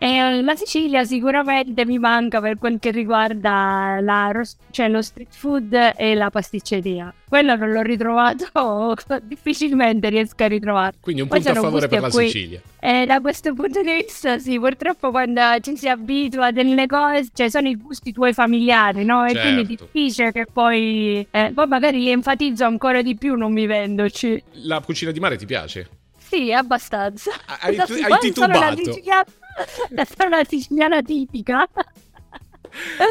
e 0.03 0.41
la 0.41 0.55
Sicilia 0.55 1.03
sicuramente 1.03 1.86
mi 1.86 2.00
manca 2.00 2.41
per 2.41 2.58
quel 2.58 2.79
che 2.79 2.89
riguarda 2.89 4.00
la, 4.01 4.31
cioè 4.72 4.89
lo 4.89 5.00
street 5.00 5.29
food 5.29 5.93
e 5.96 6.15
la 6.15 6.31
pasticceria. 6.31 7.13
Quello 7.29 7.55
non 7.55 7.72
l'ho 7.72 7.84
ritrovato, 7.84 8.96
difficilmente 9.22 10.10
riesco 10.10 10.43
a 10.43 10.48
ritrovarlo. 10.48 10.98
Quindi 11.01 11.22
un 11.22 11.27
punto 11.27 11.50
a 11.50 11.53
favore 11.53 11.88
per 11.88 12.01
la 12.01 12.10
cui, 12.10 12.25
Sicilia. 12.25 12.60
Eh, 12.79 13.05
da 13.05 13.22
questo 13.22 13.53
punto 13.53 13.79
di 13.84 13.93
vista 13.93 14.39
sì, 14.39 14.58
purtroppo 14.58 15.12
quando 15.12 15.39
ci 15.62 15.77
si 15.77 15.88
abitua 15.88 16.48
a 16.48 16.51
delle 16.51 16.88
cose, 16.88 17.29
cioè 17.31 17.48
sono 17.51 17.67
i 17.67 17.75
gusti 17.75 18.12
tuoi 18.12 18.34
familiari, 18.34 19.05
no? 19.05 19.24
E 19.24 19.34
certo. 19.34 19.41
quindi 19.41 19.62
è 19.62 19.77
certo. 19.77 19.89
difficile 19.93 20.31
che 20.31 20.48
poi... 20.51 21.27
Eh, 21.29 21.51
poi 21.53 21.67
magari 21.67 22.10
enfatizzo 22.10 22.65
ancora 22.65 23.03
di 23.03 23.15
più 23.15 23.36
non 23.36 23.53
vivendoci. 23.53 24.41
La 24.63 24.79
cucina 24.79 25.12
di 25.12 25.20
mare 25.20 25.38
ti 25.38 25.46
piace? 25.46 25.88
Sì, 26.17 26.51
abbastanza. 26.51 27.29
Hai, 27.60 27.75
tu, 27.75 27.91
hai 27.91 28.17
titubato? 28.20 28.81
Sono 30.15 30.36
una 30.36 30.43
siciliana 30.43 31.01
tipica. 31.01 31.67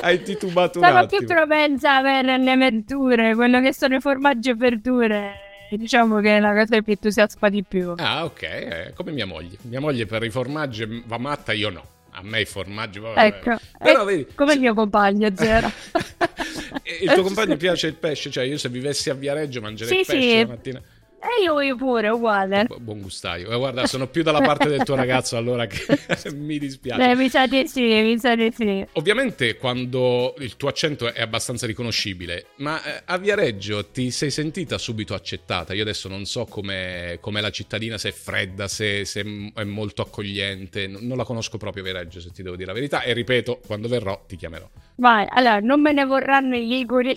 Hai 0.02 0.22
titubato 0.22 0.78
un 0.78 0.84
Sono 0.84 0.98
attimo. 0.98 1.18
più 1.18 1.26
propensa 1.26 2.00
per 2.00 2.24
le 2.24 2.56
verdure, 2.56 3.34
quello 3.34 3.60
che 3.60 3.74
sono 3.74 3.96
i 3.96 4.00
formaggi 4.00 4.50
e 4.50 4.54
verdure. 4.54 5.32
Diciamo 5.70 6.18
che 6.18 6.38
è 6.38 6.40
la 6.40 6.52
cosa 6.52 6.80
che 6.80 6.90
entusiasma 6.90 7.48
di 7.48 7.62
più. 7.62 7.94
Ah, 7.96 8.24
ok, 8.24 8.42
eh, 8.42 8.92
come 8.94 9.12
mia 9.12 9.26
moglie. 9.26 9.56
Mia 9.62 9.80
moglie 9.80 10.06
per 10.06 10.24
i 10.24 10.30
formaggi 10.30 11.04
va 11.06 11.18
matta, 11.18 11.52
io 11.52 11.70
no. 11.70 11.84
A 12.12 12.22
me 12.22 12.40
i 12.40 12.44
formaggi 12.44 12.98
va 12.98 13.24
Ecco, 13.24 13.56
Però, 13.78 14.04
vedi, 14.04 14.26
come 14.34 14.54
il 14.54 14.60
mio 14.60 14.74
compagno, 14.74 15.30
zero. 15.32 15.70
il 17.00 17.12
tuo 17.12 17.22
compagno 17.22 17.56
piace 17.56 17.86
il 17.86 17.94
pesce? 17.94 18.30
Cioè, 18.30 18.44
io 18.44 18.58
se 18.58 18.68
vivessi 18.68 19.10
a 19.10 19.14
Viareggio 19.14 19.60
mangerei 19.60 20.04
sì, 20.04 20.12
pesce 20.12 20.28
sì. 20.28 20.38
la 20.40 20.46
mattina. 20.46 20.82
E 21.22 21.42
io, 21.42 21.60
io 21.60 21.76
pure, 21.76 22.08
uguale. 22.08 22.66
buon 22.78 23.02
gustaio. 23.02 23.50
Eh, 23.50 23.56
guarda, 23.56 23.86
sono 23.86 24.06
più 24.06 24.22
dalla 24.22 24.40
parte 24.40 24.68
del 24.68 24.82
tuo 24.84 24.94
ragazzo 24.94 25.36
allora 25.36 25.66
che 25.66 25.84
mi 26.32 26.58
dispiace. 26.58 27.10
Eh, 27.10 27.14
mi 27.14 27.28
sa 27.28 27.46
di 27.46 27.68
sì, 27.68 27.82
mi 27.82 28.18
sa 28.18 28.34
di 28.34 28.50
sì. 28.56 28.86
Ovviamente 28.92 29.56
quando 29.56 30.34
il 30.38 30.56
tuo 30.56 30.70
accento 30.70 31.12
è 31.12 31.20
abbastanza 31.20 31.66
riconoscibile, 31.66 32.46
ma 32.56 32.82
eh, 32.82 33.02
a 33.04 33.18
Viareggio 33.18 33.90
ti 33.90 34.10
sei 34.10 34.30
sentita 34.30 34.78
subito 34.78 35.12
accettata? 35.12 35.74
Io 35.74 35.82
adesso 35.82 36.08
non 36.08 36.24
so 36.24 36.46
com'è, 36.46 37.18
com'è 37.20 37.42
la 37.42 37.50
cittadina, 37.50 37.98
se 37.98 38.08
è 38.08 38.12
fredda, 38.12 38.66
se, 38.66 39.04
se, 39.04 39.52
è 39.54 39.64
molto 39.64 40.00
accogliente. 40.00 40.86
Non 40.86 41.18
la 41.18 41.24
conosco 41.24 41.58
proprio 41.58 41.82
Viareggio, 41.82 42.20
se 42.20 42.30
ti 42.30 42.42
devo 42.42 42.56
dire 42.56 42.68
la 42.68 42.74
verità. 42.74 43.02
E 43.02 43.12
ripeto, 43.12 43.60
quando 43.66 43.88
verrò 43.88 44.24
ti 44.26 44.36
chiamerò. 44.36 44.68
Vai, 44.96 45.26
allora, 45.28 45.60
non 45.60 45.82
me 45.82 45.92
ne 45.92 46.04
vorranno 46.06 46.56
i 46.56 46.66
liguri 46.66 47.14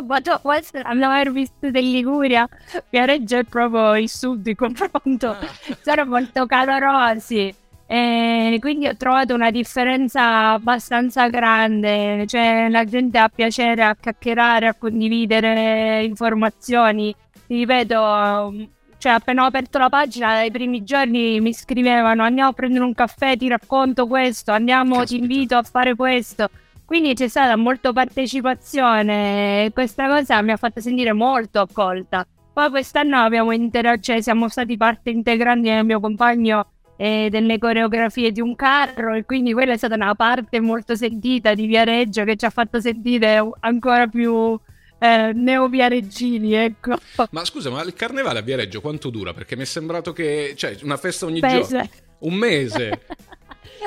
dopo 0.00 0.38
questo 0.40 0.78
aver 0.78 1.32
visto 1.32 1.66
in 1.66 1.72
Liguria, 1.72 2.48
Viareggio 2.88 3.38
è 3.38 3.44
proprio 3.44 3.96
il 3.96 4.08
sud 4.08 4.42
di 4.42 4.54
confronto, 4.54 5.28
ah. 5.28 5.38
sono 5.82 6.06
molto 6.06 6.46
calorosi. 6.46 7.54
E 7.86 8.56
quindi 8.58 8.86
ho 8.86 8.96
trovato 8.96 9.34
una 9.34 9.50
differenza 9.50 10.52
abbastanza 10.52 11.28
grande, 11.28 12.24
cioè 12.26 12.68
la 12.70 12.86
gente 12.86 13.18
ha 13.18 13.28
piacere 13.28 13.82
a 13.82 13.94
chiacchierare, 13.94 14.66
a 14.66 14.74
condividere 14.74 16.02
informazioni. 16.04 17.14
Ti 17.46 17.54
ripeto, 17.54 18.54
cioè 18.96 19.12
appena 19.12 19.42
ho 19.42 19.46
aperto 19.46 19.76
la 19.76 19.90
pagina 19.90 20.34
dai 20.34 20.50
primi 20.50 20.84
giorni 20.84 21.40
mi 21.40 21.52
scrivevano 21.52 22.22
andiamo 22.22 22.50
a 22.50 22.52
prendere 22.54 22.84
un 22.84 22.94
caffè, 22.94 23.36
ti 23.36 23.48
racconto 23.48 24.06
questo, 24.06 24.52
andiamo, 24.52 24.98
Caspita. 24.98 25.16
ti 25.16 25.20
invito 25.20 25.56
a 25.56 25.62
fare 25.62 25.94
questo. 25.94 26.48
Quindi 26.92 27.14
c'è 27.14 27.26
stata 27.26 27.56
molta 27.56 27.90
partecipazione 27.90 29.64
e 29.64 29.72
questa 29.72 30.08
cosa 30.08 30.42
mi 30.42 30.50
ha 30.50 30.58
fatto 30.58 30.82
sentire 30.82 31.14
molto 31.14 31.60
accolta. 31.60 32.26
Poi 32.52 32.68
quest'anno 32.68 33.16
abbiamo 33.16 33.50
inter- 33.52 33.98
cioè 33.98 34.20
siamo 34.20 34.46
stati 34.50 34.76
parte 34.76 35.08
integrante 35.08 35.72
del 35.72 35.86
mio 35.86 36.00
compagno 36.00 36.66
e 36.98 37.28
delle 37.30 37.56
coreografie 37.56 38.30
di 38.30 38.42
un 38.42 38.54
carro 38.54 39.14
e 39.14 39.24
quindi 39.24 39.54
quella 39.54 39.72
è 39.72 39.78
stata 39.78 39.94
una 39.94 40.14
parte 40.14 40.60
molto 40.60 40.94
sentita 40.94 41.54
di 41.54 41.64
Viareggio 41.64 42.24
che 42.24 42.36
ci 42.36 42.44
ha 42.44 42.50
fatto 42.50 42.78
sentire 42.78 43.42
ancora 43.60 44.06
più 44.06 44.60
eh, 44.98 45.32
neoviareggini, 45.32 46.52
ecco. 46.52 46.96
Ma 47.30 47.42
scusa, 47.46 47.70
ma 47.70 47.80
il 47.84 47.94
carnevale 47.94 48.40
a 48.40 48.42
Viareggio 48.42 48.82
quanto 48.82 49.08
dura? 49.08 49.32
Perché 49.32 49.56
mi 49.56 49.62
è 49.62 49.64
sembrato 49.64 50.12
che, 50.12 50.52
cioè, 50.56 50.76
una 50.82 50.98
festa 50.98 51.24
ogni 51.24 51.40
giorno. 51.40 51.88
Un 52.18 52.34
mese. 52.34 53.00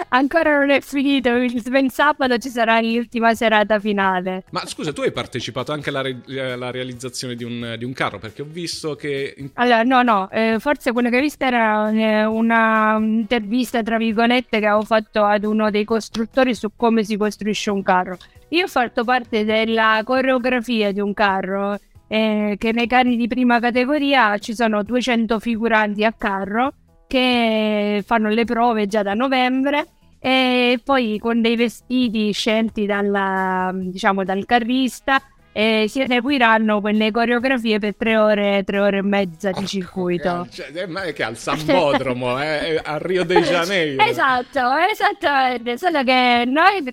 Ancora 0.10 0.60
non 0.60 0.70
è 0.70 0.82
finito, 0.82 1.30
il 1.30 1.92
sabato 1.92 2.38
ci 2.38 2.50
sarà 2.50 2.80
l'ultima 2.82 3.34
serata 3.34 3.80
finale. 3.80 4.44
Ma 4.52 4.66
scusa, 4.66 4.94
tu 4.94 5.02
hai 5.02 5.12
partecipato 5.12 5.72
anche 5.72 5.90
alla, 5.90 6.02
re- 6.02 6.52
alla 6.52 6.72
realizzazione 6.72 7.36
di 7.36 7.44
un, 7.44 7.76
di 7.78 7.84
un, 7.86 7.94
carro? 7.94 8.20
Perché 8.20 8.42
ho 8.42 8.48
visto 8.48 8.96
che... 8.96 9.36
Allora, 9.56 9.84
no, 9.84 10.04
no, 10.04 10.30
eh, 10.32 10.58
forse 10.60 10.92
quello 10.92 11.10
che 11.10 11.16
hai 11.16 11.22
visto 11.22 11.44
era 11.44 11.90
eh, 11.92 12.26
un'intervista, 12.26 13.82
tra 13.84 13.98
virgolette, 13.98 14.60
che 14.60 14.66
avevo 14.66 14.84
fatto 14.86 15.24
ad 15.24 15.44
uno 15.44 15.70
dei 15.70 15.86
costruttori 15.86 16.54
su 16.54 16.72
come 16.76 17.04
si 17.04 17.18
costruisce 17.18 17.72
un 17.72 17.84
carro. 17.84 18.18
Io 18.50 18.66
ho 18.66 18.68
fatto 18.68 19.04
parte 19.04 19.44
della 19.44 20.02
coreografia 20.04 20.92
di 20.92 21.00
un 21.00 21.14
carro, 21.14 21.78
eh, 22.08 22.56
che 22.58 22.72
nei 22.72 22.88
carri 22.88 23.16
di 23.16 23.28
prima 23.28 23.60
categoria 23.60 24.38
ci 24.38 24.54
sono 24.54 24.84
200 24.84 25.40
figuranti 25.40 26.04
a 26.04 26.14
carro 26.14 26.74
che 27.08 28.04
fanno 28.06 28.30
le 28.30 28.46
prove 28.46 28.88
già 28.88 29.04
da 29.04 29.14
novembre 29.14 29.88
e 30.20 30.80
poi 30.84 31.20
con 31.20 31.42
dei 31.42 31.56
vestiti 31.56 32.32
scelti 32.32 32.86
dalla, 32.86 33.72
diciamo, 33.74 34.24
dal 34.24 34.46
carrista 34.46 35.22
e 35.58 35.86
si 35.88 36.02
eseguiranno 36.02 36.82
quelle 36.82 37.12
coreografie 37.12 37.80
per 37.80 37.96
tre 37.96 38.18
ore, 38.18 38.64
tre 38.66 38.80
ore 38.80 38.98
e 38.98 39.02
mezza 39.04 39.52
di 39.52 39.66
circuito. 39.66 40.46
Cioè, 40.52 40.86
ma 40.88 41.04
è 41.04 41.14
che 41.14 41.24
al 41.24 41.38
Sambodromo, 41.38 42.42
eh, 42.42 42.82
a 42.84 42.98
Rio 42.98 43.24
de 43.24 43.40
Janeiro. 43.42 44.04
esatto, 44.04 44.60
esattamente, 44.92 45.78
solo 45.78 46.04
che 46.04 46.44
noi 46.46 46.84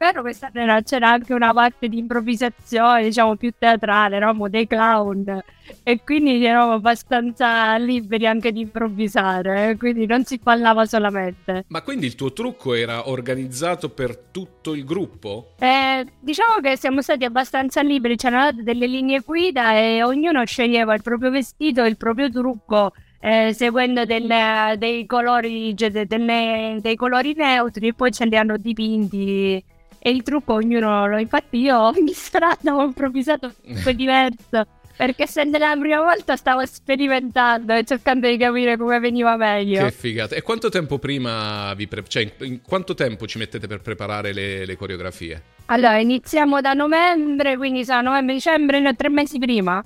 vero 0.00 0.22
quest'anno 0.22 0.80
c'era 0.80 1.10
anche 1.10 1.34
una 1.34 1.52
parte 1.52 1.86
di 1.86 1.98
improvvisazione, 1.98 3.02
diciamo 3.02 3.36
più 3.36 3.52
teatrale, 3.56 4.16
eravamo 4.16 4.48
dei 4.48 4.66
clown 4.66 5.42
e 5.82 6.00
quindi 6.02 6.42
eravamo 6.42 6.72
abbastanza 6.72 7.76
liberi 7.76 8.26
anche 8.26 8.50
di 8.50 8.60
improvvisare, 8.60 9.76
quindi 9.76 10.06
non 10.06 10.24
si 10.24 10.40
ballava 10.42 10.86
solamente. 10.86 11.66
Ma 11.68 11.82
quindi 11.82 12.06
il 12.06 12.14
tuo 12.14 12.32
trucco 12.32 12.72
era 12.72 13.10
organizzato 13.10 13.90
per 13.90 14.16
tutto 14.16 14.72
il 14.72 14.86
gruppo? 14.86 15.52
Eh, 15.58 16.06
diciamo 16.18 16.60
che 16.62 16.78
siamo 16.78 17.02
stati 17.02 17.26
abbastanza 17.26 17.82
liberi, 17.82 18.16
c'erano 18.16 18.52
delle 18.52 18.86
linee 18.86 19.20
guida 19.20 19.74
e 19.74 20.02
ognuno 20.02 20.42
sceglieva 20.46 20.94
il 20.94 21.02
proprio 21.02 21.30
vestito 21.30 21.84
il 21.84 21.98
proprio 21.98 22.30
trucco. 22.30 22.92
Eh, 23.22 23.52
seguendo 23.52 24.06
delle, 24.06 24.76
dei, 24.78 25.04
colori, 25.04 25.74
delle, 25.74 26.78
dei 26.80 26.96
colori 26.96 27.34
neutri 27.34 27.88
e 27.88 27.92
poi 27.92 28.10
ce 28.10 28.24
li 28.24 28.34
hanno 28.34 28.56
dipinti 28.56 29.62
e 30.02 30.10
il 30.10 30.22
trucco 30.22 30.54
ognuno 30.54 31.06
lo 31.06 31.18
infatti 31.18 31.58
io 31.58 31.78
ogni 31.78 32.12
strada 32.12 32.74
ho 32.74 32.84
improvvisato 32.84 33.52
tutto 33.62 33.92
diverso 33.92 34.66
perché 34.96 35.22
essendo 35.22 35.56
la 35.56 35.76
prima 35.78 36.02
volta 36.02 36.36
stavo 36.36 36.64
sperimentando 36.66 37.74
e 37.74 37.84
cercando 37.84 38.28
di 38.28 38.36
capire 38.36 38.76
come 38.76 38.98
veniva 39.00 39.34
meglio. 39.36 39.84
Che 39.84 39.92
figata. 39.92 40.34
E 40.34 40.42
quanto 40.42 40.68
tempo 40.68 40.98
prima 40.98 41.72
vi 41.72 41.88
pre- 41.88 42.04
cioè 42.06 42.30
in 42.40 42.60
quanto 42.60 42.92
tempo 42.92 43.26
ci 43.26 43.38
mettete 43.38 43.66
per 43.66 43.80
preparare 43.80 44.34
le, 44.34 44.66
le 44.66 44.76
coreografie? 44.76 45.42
allora 45.72 45.98
iniziamo 45.98 46.60
da 46.60 46.72
novembre 46.72 47.56
quindi 47.56 47.84
sa 47.84 48.00
novembre 48.00 48.34
dicembre 48.34 48.94
tre 48.94 49.08
mesi 49.08 49.38
prima. 49.38 49.82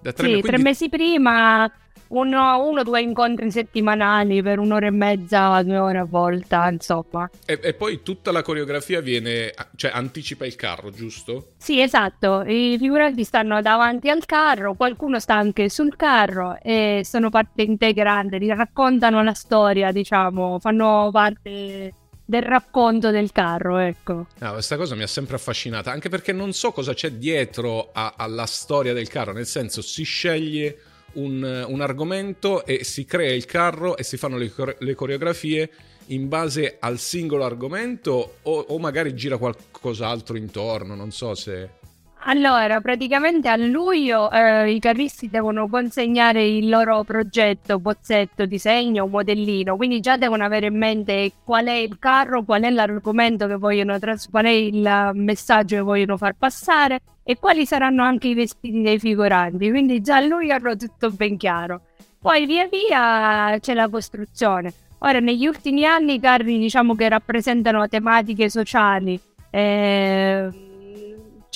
Da 0.00 0.12
tre, 0.12 0.26
sì, 0.26 0.32
quindi... 0.32 0.48
tre 0.48 0.58
mesi 0.58 0.88
prima 0.88 1.70
uno, 2.08 2.54
o 2.54 2.82
due 2.82 3.00
incontri 3.00 3.50
settimanali 3.50 4.42
per 4.42 4.58
un'ora 4.58 4.86
e 4.86 4.90
mezza, 4.90 5.62
due 5.62 5.78
ore 5.78 5.98
a 5.98 6.04
volta, 6.04 6.68
insomma. 6.68 7.28
E, 7.44 7.58
e, 7.62 7.74
poi 7.74 8.02
tutta 8.02 8.32
la 8.32 8.42
coreografia 8.42 9.00
viene, 9.00 9.52
cioè 9.76 9.90
anticipa 9.92 10.46
il 10.46 10.56
carro, 10.56 10.90
giusto? 10.90 11.52
Sì, 11.56 11.80
esatto. 11.80 12.42
I 12.46 12.76
figuranti 12.78 13.24
stanno 13.24 13.60
davanti 13.60 14.08
al 14.10 14.24
carro, 14.26 14.74
qualcuno 14.74 15.18
sta 15.18 15.34
anche 15.34 15.68
sul 15.68 15.96
carro 15.96 16.58
e 16.62 17.02
sono 17.04 17.30
parte 17.30 17.62
integrante, 17.62 18.38
raccontano 18.54 19.22
la 19.22 19.34
storia, 19.34 19.92
diciamo, 19.92 20.58
fanno 20.58 21.10
parte 21.12 21.92
del 22.28 22.42
racconto 22.42 23.10
del 23.10 23.30
carro, 23.30 23.78
ecco. 23.78 24.26
Ah, 24.40 24.52
questa 24.52 24.76
cosa 24.76 24.94
mi 24.94 25.02
ha 25.02 25.06
sempre 25.06 25.36
affascinata, 25.36 25.92
anche 25.92 26.08
perché 26.08 26.32
non 26.32 26.52
so 26.52 26.72
cosa 26.72 26.92
c'è 26.92 27.12
dietro 27.12 27.90
a, 27.92 28.14
alla 28.16 28.46
storia 28.46 28.92
del 28.92 29.08
carro, 29.08 29.32
nel 29.32 29.46
senso 29.46 29.80
si 29.80 30.02
sceglie 30.02 30.76
un, 31.16 31.64
un, 31.68 31.80
argomento 31.80 32.64
e 32.64 32.84
si 32.84 33.04
crea 33.04 33.32
il 33.32 33.44
carro 33.44 33.96
e 33.96 34.02
si 34.02 34.16
fanno 34.16 34.36
le, 34.36 34.52
le 34.78 34.94
coreografie 34.94 35.70
in 36.06 36.28
base 36.28 36.76
al 36.80 36.98
singolo 36.98 37.44
argomento 37.44 38.36
o, 38.42 38.58
o 38.68 38.78
magari 38.78 39.14
gira 39.14 39.36
qualcos'altro 39.36 40.36
intorno, 40.36 40.94
non 40.94 41.10
so 41.10 41.34
se... 41.34 41.84
Allora, 42.28 42.80
praticamente 42.80 43.48
a 43.48 43.54
luglio 43.54 44.28
eh, 44.32 44.72
i 44.72 44.80
carristi 44.80 45.30
devono 45.30 45.68
consegnare 45.68 46.44
il 46.44 46.68
loro 46.68 47.04
progetto, 47.04 47.78
bozzetto, 47.78 48.46
disegno, 48.46 49.06
modellino, 49.06 49.76
quindi 49.76 50.00
già 50.00 50.16
devono 50.16 50.44
avere 50.44 50.66
in 50.66 50.76
mente 50.76 51.30
qual 51.44 51.66
è 51.66 51.74
il 51.74 52.00
carro, 52.00 52.42
qual 52.42 52.62
è 52.62 52.70
l'argomento 52.70 53.46
che 53.46 53.54
vogliono 53.54 53.96
trasmettere, 54.00 54.30
qual 54.32 54.44
è 54.44 54.48
il 54.48 55.10
messaggio 55.22 55.76
che 55.76 55.82
vogliono 55.82 56.16
far 56.16 56.34
passare 56.36 57.00
e 57.22 57.38
quali 57.38 57.64
saranno 57.64 58.02
anche 58.02 58.26
i 58.26 58.34
vestiti 58.34 58.82
dei 58.82 58.98
figuranti, 58.98 59.70
quindi 59.70 60.00
già 60.00 60.16
a 60.16 60.20
luglio 60.20 60.54
hanno 60.54 60.76
tutto 60.76 61.12
ben 61.12 61.36
chiaro. 61.36 61.82
Poi 62.20 62.44
via 62.44 62.66
via 62.66 63.56
c'è 63.60 63.72
la 63.72 63.88
costruzione. 63.88 64.72
Ora, 64.98 65.20
negli 65.20 65.46
ultimi 65.46 65.84
anni 65.84 66.14
i 66.14 66.20
carri 66.20 66.58
diciamo 66.58 66.96
che 66.96 67.08
rappresentano 67.08 67.86
tematiche 67.86 68.50
sociali. 68.50 69.16
Eh, 69.48 70.50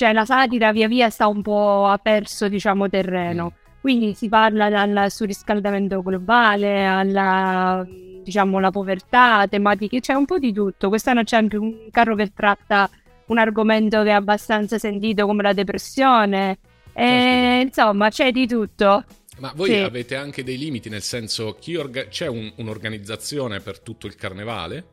cioè 0.01 0.13
la 0.13 0.25
satira 0.25 0.71
via 0.71 0.87
via 0.87 1.11
sta 1.11 1.27
un 1.27 1.43
po' 1.43 1.85
ha 1.85 1.99
perso 1.99 2.47
diciamo 2.47 2.89
terreno. 2.89 3.53
Quindi 3.81 4.15
si 4.15 4.29
parla 4.29 4.67
dal 4.67 5.11
surriscaldamento 5.11 6.01
globale 6.01 6.85
alla 6.87 7.85
diciamo 8.23 8.59
la 8.59 8.71
povertà, 8.71 9.45
tematiche, 9.47 9.99
c'è 9.99 10.13
un 10.13 10.25
po' 10.25 10.39
di 10.39 10.51
tutto. 10.51 10.89
Quest'anno 10.89 11.23
c'è 11.23 11.37
anche 11.37 11.57
un 11.57 11.87
carro 11.91 12.15
che 12.15 12.31
tratta 12.33 12.89
un 13.27 13.37
argomento 13.37 14.01
che 14.01 14.09
è 14.09 14.13
abbastanza 14.13 14.79
sentito 14.79 15.27
come 15.27 15.43
la 15.43 15.53
depressione. 15.53 16.57
E, 16.93 17.61
insomma, 17.61 18.09
c'è 18.09 18.31
di 18.31 18.47
tutto. 18.47 19.05
Ma 19.37 19.51
voi 19.55 19.69
sì. 19.69 19.75
avete 19.75 20.15
anche 20.15 20.43
dei 20.43 20.57
limiti, 20.57 20.89
nel 20.89 21.03
senso, 21.03 21.57
orga- 21.77 22.07
c'è 22.07 22.25
un- 22.27 22.51
un'organizzazione 22.55 23.59
per 23.59 23.79
tutto 23.79 24.07
il 24.07 24.15
carnevale? 24.15 24.83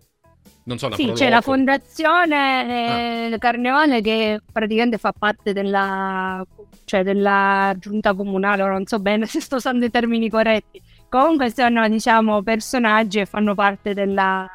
Non 0.65 0.79
so, 0.79 0.87
una 0.87 0.97
Sì, 0.97 1.13
c'è 1.13 1.29
la 1.29 1.41
fondazione 1.41 3.33
ah. 3.33 3.39
Carnevale 3.39 4.01
che 4.01 4.41
praticamente 4.51 4.99
fa 4.99 5.13
parte 5.17 5.53
della, 5.53 6.45
cioè 6.85 7.03
della 7.03 7.75
giunta 7.79 8.15
comunale, 8.15 8.65
non 8.65 8.87
so 8.87 8.99
bene 8.99 9.27
se 9.27 9.41
sto 9.41 9.57
usando 9.57 9.85
i 9.85 9.91
termini 9.91 10.29
corretti. 10.29 10.81
Comunque 11.09 11.51
sono, 11.51 11.89
diciamo, 11.89 12.43
personaggi 12.43 13.21
e 13.21 13.27
fanno 13.27 13.55
parte 13.55 13.95
della 13.95 14.47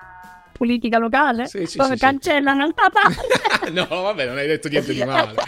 politica 0.53 0.99
locale 0.99 1.47
sì, 1.47 1.65
sì, 1.65 1.77
dove 1.77 1.95
sì, 1.95 1.99
cancellano 1.99 2.65
il 2.65 2.73
papà. 2.75 3.71
no, 3.71 3.85
vabbè, 3.87 4.27
non 4.27 4.37
hai 4.37 4.47
detto 4.47 4.69
niente 4.69 4.93
di 4.93 5.03
male. 5.03 5.33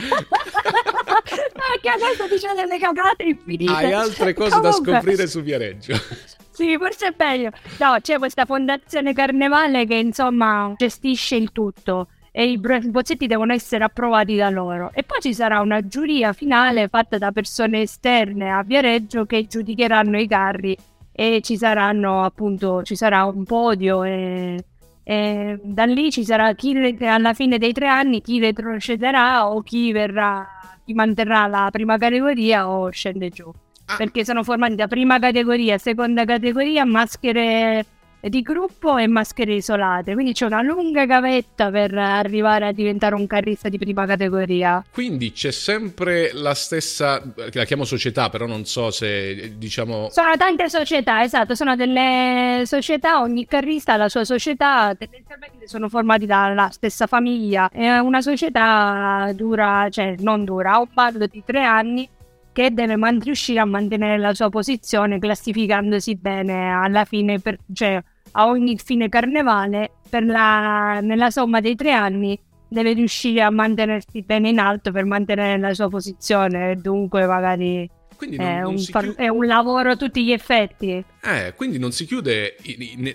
Perché 1.25 1.89
adesso 1.89 2.27
dice 2.27 2.53
delle 2.55 2.77
cagate 2.77 3.23
infinite. 3.23 3.71
Hai 3.71 3.93
altre 3.93 4.34
cose 4.34 4.49
Comunque... 4.51 4.91
da 4.91 4.97
scoprire 4.99 5.27
su 5.27 5.41
Viareggio. 5.41 5.93
Sì, 6.56 6.78
forse 6.78 7.08
è 7.08 7.13
meglio. 7.18 7.52
No, 7.80 7.98
c'è 8.00 8.18
questa 8.18 8.46
fondazione 8.46 9.12
carnevale 9.12 9.86
che 9.86 9.96
insomma 9.96 10.74
gestisce 10.78 11.36
il 11.36 11.52
tutto 11.52 12.08
e 12.32 12.50
i 12.50 12.58
bozzetti 12.58 13.28
devono 13.28 13.52
essere 13.52 13.84
approvati 13.84 14.38
da 14.38 14.50
loro. 14.50 14.91
E 14.94 15.04
poi 15.04 15.20
ci 15.20 15.34
sarà 15.34 15.60
una 15.60 15.86
giuria 15.86 16.32
finale 16.32 16.88
fatta 16.88 17.18
da 17.18 17.34
persone 17.34 17.82
esterne 17.82 18.52
a 18.52 18.63
Viareggio 18.63 19.26
che 19.26 19.48
giudicheranno 19.48 20.18
i 20.18 20.28
carri 20.28 20.78
e 21.12 21.41
ci 21.41 21.58
saranno 21.58 22.24
appunto 22.24 22.84
ci 22.84 22.96
sarà 22.96 23.26
un 23.26 23.44
podio 23.44 24.04
e, 24.04 24.63
e 25.04 25.60
da 25.62 25.84
lì 25.84 26.10
ci 26.10 26.24
sarà 26.24 26.54
chi 26.54 26.98
alla 27.02 27.34
fine 27.34 27.58
dei 27.58 27.74
tre 27.74 27.89
anni 27.89 28.22
chi 28.22 28.39
retrocederà 28.39 29.50
o 29.50 29.62
chi 29.62 29.91
verrà 29.91 30.48
chi 30.86 30.94
manterrà 30.94 31.48
la 31.48 31.68
prima 31.70 31.98
categoria 31.98 32.70
o 32.70 32.89
scende 32.91 33.30
giù. 33.30 33.52
Ah. 33.86 33.95
Perché 33.98 34.26
sono 34.26 34.43
formati 34.43 34.76
da 34.76 34.88
prima 34.88 35.19
categoria, 35.19 35.78
seconda 35.78 36.26
categoria, 36.26 36.86
maschere 36.86 37.86
di 38.30 38.41
gruppo 38.41 38.98
e 38.98 39.08
maschere 39.08 39.54
isolate. 39.54 40.13
Quindi 40.13 40.34
c'è 40.34 40.45
una 40.45 40.62
lunga 40.62 41.06
gavetta 41.06 41.69
per 41.69 41.93
arrivare 41.93 42.67
a 42.67 42.71
diventare 42.71 43.15
un 43.15 43.28
carrista 43.28 43.69
di 43.69 43.78
prima 43.78 44.06
categoria. 44.06 44.84
Quindi 44.91 45.32
c'è 45.32 45.52
sempre 45.52 46.32
la 46.34 46.54
stessa, 46.54 47.21
la 47.36 47.63
chiamo 47.65 47.84
società, 47.84 48.30
però 48.30 48.45
non 48.45 48.65
so 48.65 48.91
se 48.91 49.54
diciamo. 49.58 50.10
Sono 50.10 50.36
tante 50.38 50.69
società, 50.69 51.24
esatto, 51.24 51.56
sono 51.56 51.76
delle 51.76 52.63
società, 52.65 53.21
ogni 53.21 53.45
carrista 53.45 53.93
ha 53.93 53.98
la 53.98 54.10
sua 54.10 54.24
società, 54.24 54.95
tendenzialmente 54.98 55.67
sono 55.67 55.89
formati 55.89 56.26
dalla 56.26 56.69
stessa 56.71 57.08
famiglia. 57.08 57.69
È 57.69 58.00
una 58.00 58.21
società 58.21 59.32
dura, 59.36 59.88
cioè 59.89 60.15
non 60.19 60.43
dura, 60.43 60.74
ha 60.74 60.80
un 60.80 60.88
bando 60.91 61.26
di 61.28 61.43
tre 61.45 61.63
anni 61.63 62.10
che 62.56 62.72
deve 62.72 62.96
man- 62.96 63.20
riuscire 63.20 63.60
a 63.60 63.65
mantenere 63.65 64.18
la 64.18 64.34
sua 64.34 64.50
posizione 64.50 65.20
classificandosi 65.20 66.15
bene 66.15 66.72
alla 66.72 67.04
fine, 67.04 67.38
per, 67.41 67.58
cioè 67.74 68.02
a 68.32 68.48
ogni 68.48 68.78
fine 68.78 69.10
carnevale, 69.10 69.96
la, 70.10 71.02
nella 71.02 71.32
somma 71.32 71.60
dei 71.60 71.76
tre 71.76 71.91
anni 71.91 72.39
deve 72.70 72.94
riuscire 72.94 73.41
a 73.41 73.50
mantenersi 73.50 74.22
bene 74.22 74.48
in 74.48 74.60
alto 74.60 74.94
per 74.94 75.04
mantenere 75.04 75.60
la 75.60 75.74
sua 75.74 75.89
posizione. 75.89 76.72
E 76.72 76.76
dunque 76.78 77.26
magari 77.28 77.89
quindi 78.15 78.38
non, 78.38 78.45
è, 78.45 78.60
non 78.62 78.75
un 78.75 78.78
chiude... 78.78 79.15
è, 79.15 79.28
un 79.28 79.45
lavoro 79.45 79.91
a 79.91 79.95
tutti 79.95 80.23
gli 80.23 80.32
effetti. 80.32 81.04
Eh, 81.21 81.54
quindi 81.56 81.80
non 81.80 81.91
si 81.91 82.06
chiude 82.06 82.56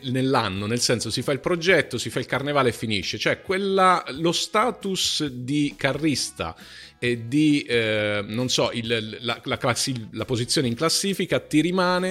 nell'anno, 0.04 0.66
nel 0.66 0.80
senso 0.80 1.10
si 1.10 1.22
fa 1.22 1.32
il 1.32 1.40
progetto, 1.40 1.98
si 1.98 2.10
fa 2.10 2.18
il 2.18 2.26
carnevale 2.26 2.70
e 2.70 2.72
finisce. 2.72 3.18
Cioè, 3.18 3.42
quella, 3.42 4.04
lo 4.18 4.32
status 4.32 5.26
di 5.26 5.74
carrista 5.76 6.54
e 6.98 7.26
di, 7.26 7.62
eh, 7.62 8.24
non 8.26 8.48
so, 8.48 8.70
il, 8.72 9.18
la, 9.20 9.40
la, 9.44 9.56
classi, 9.56 10.08
la, 10.12 10.24
posizione 10.24 10.68
in 10.68 10.74
classifica 10.74 11.40
ti 11.40 11.60
rimane... 11.60 12.10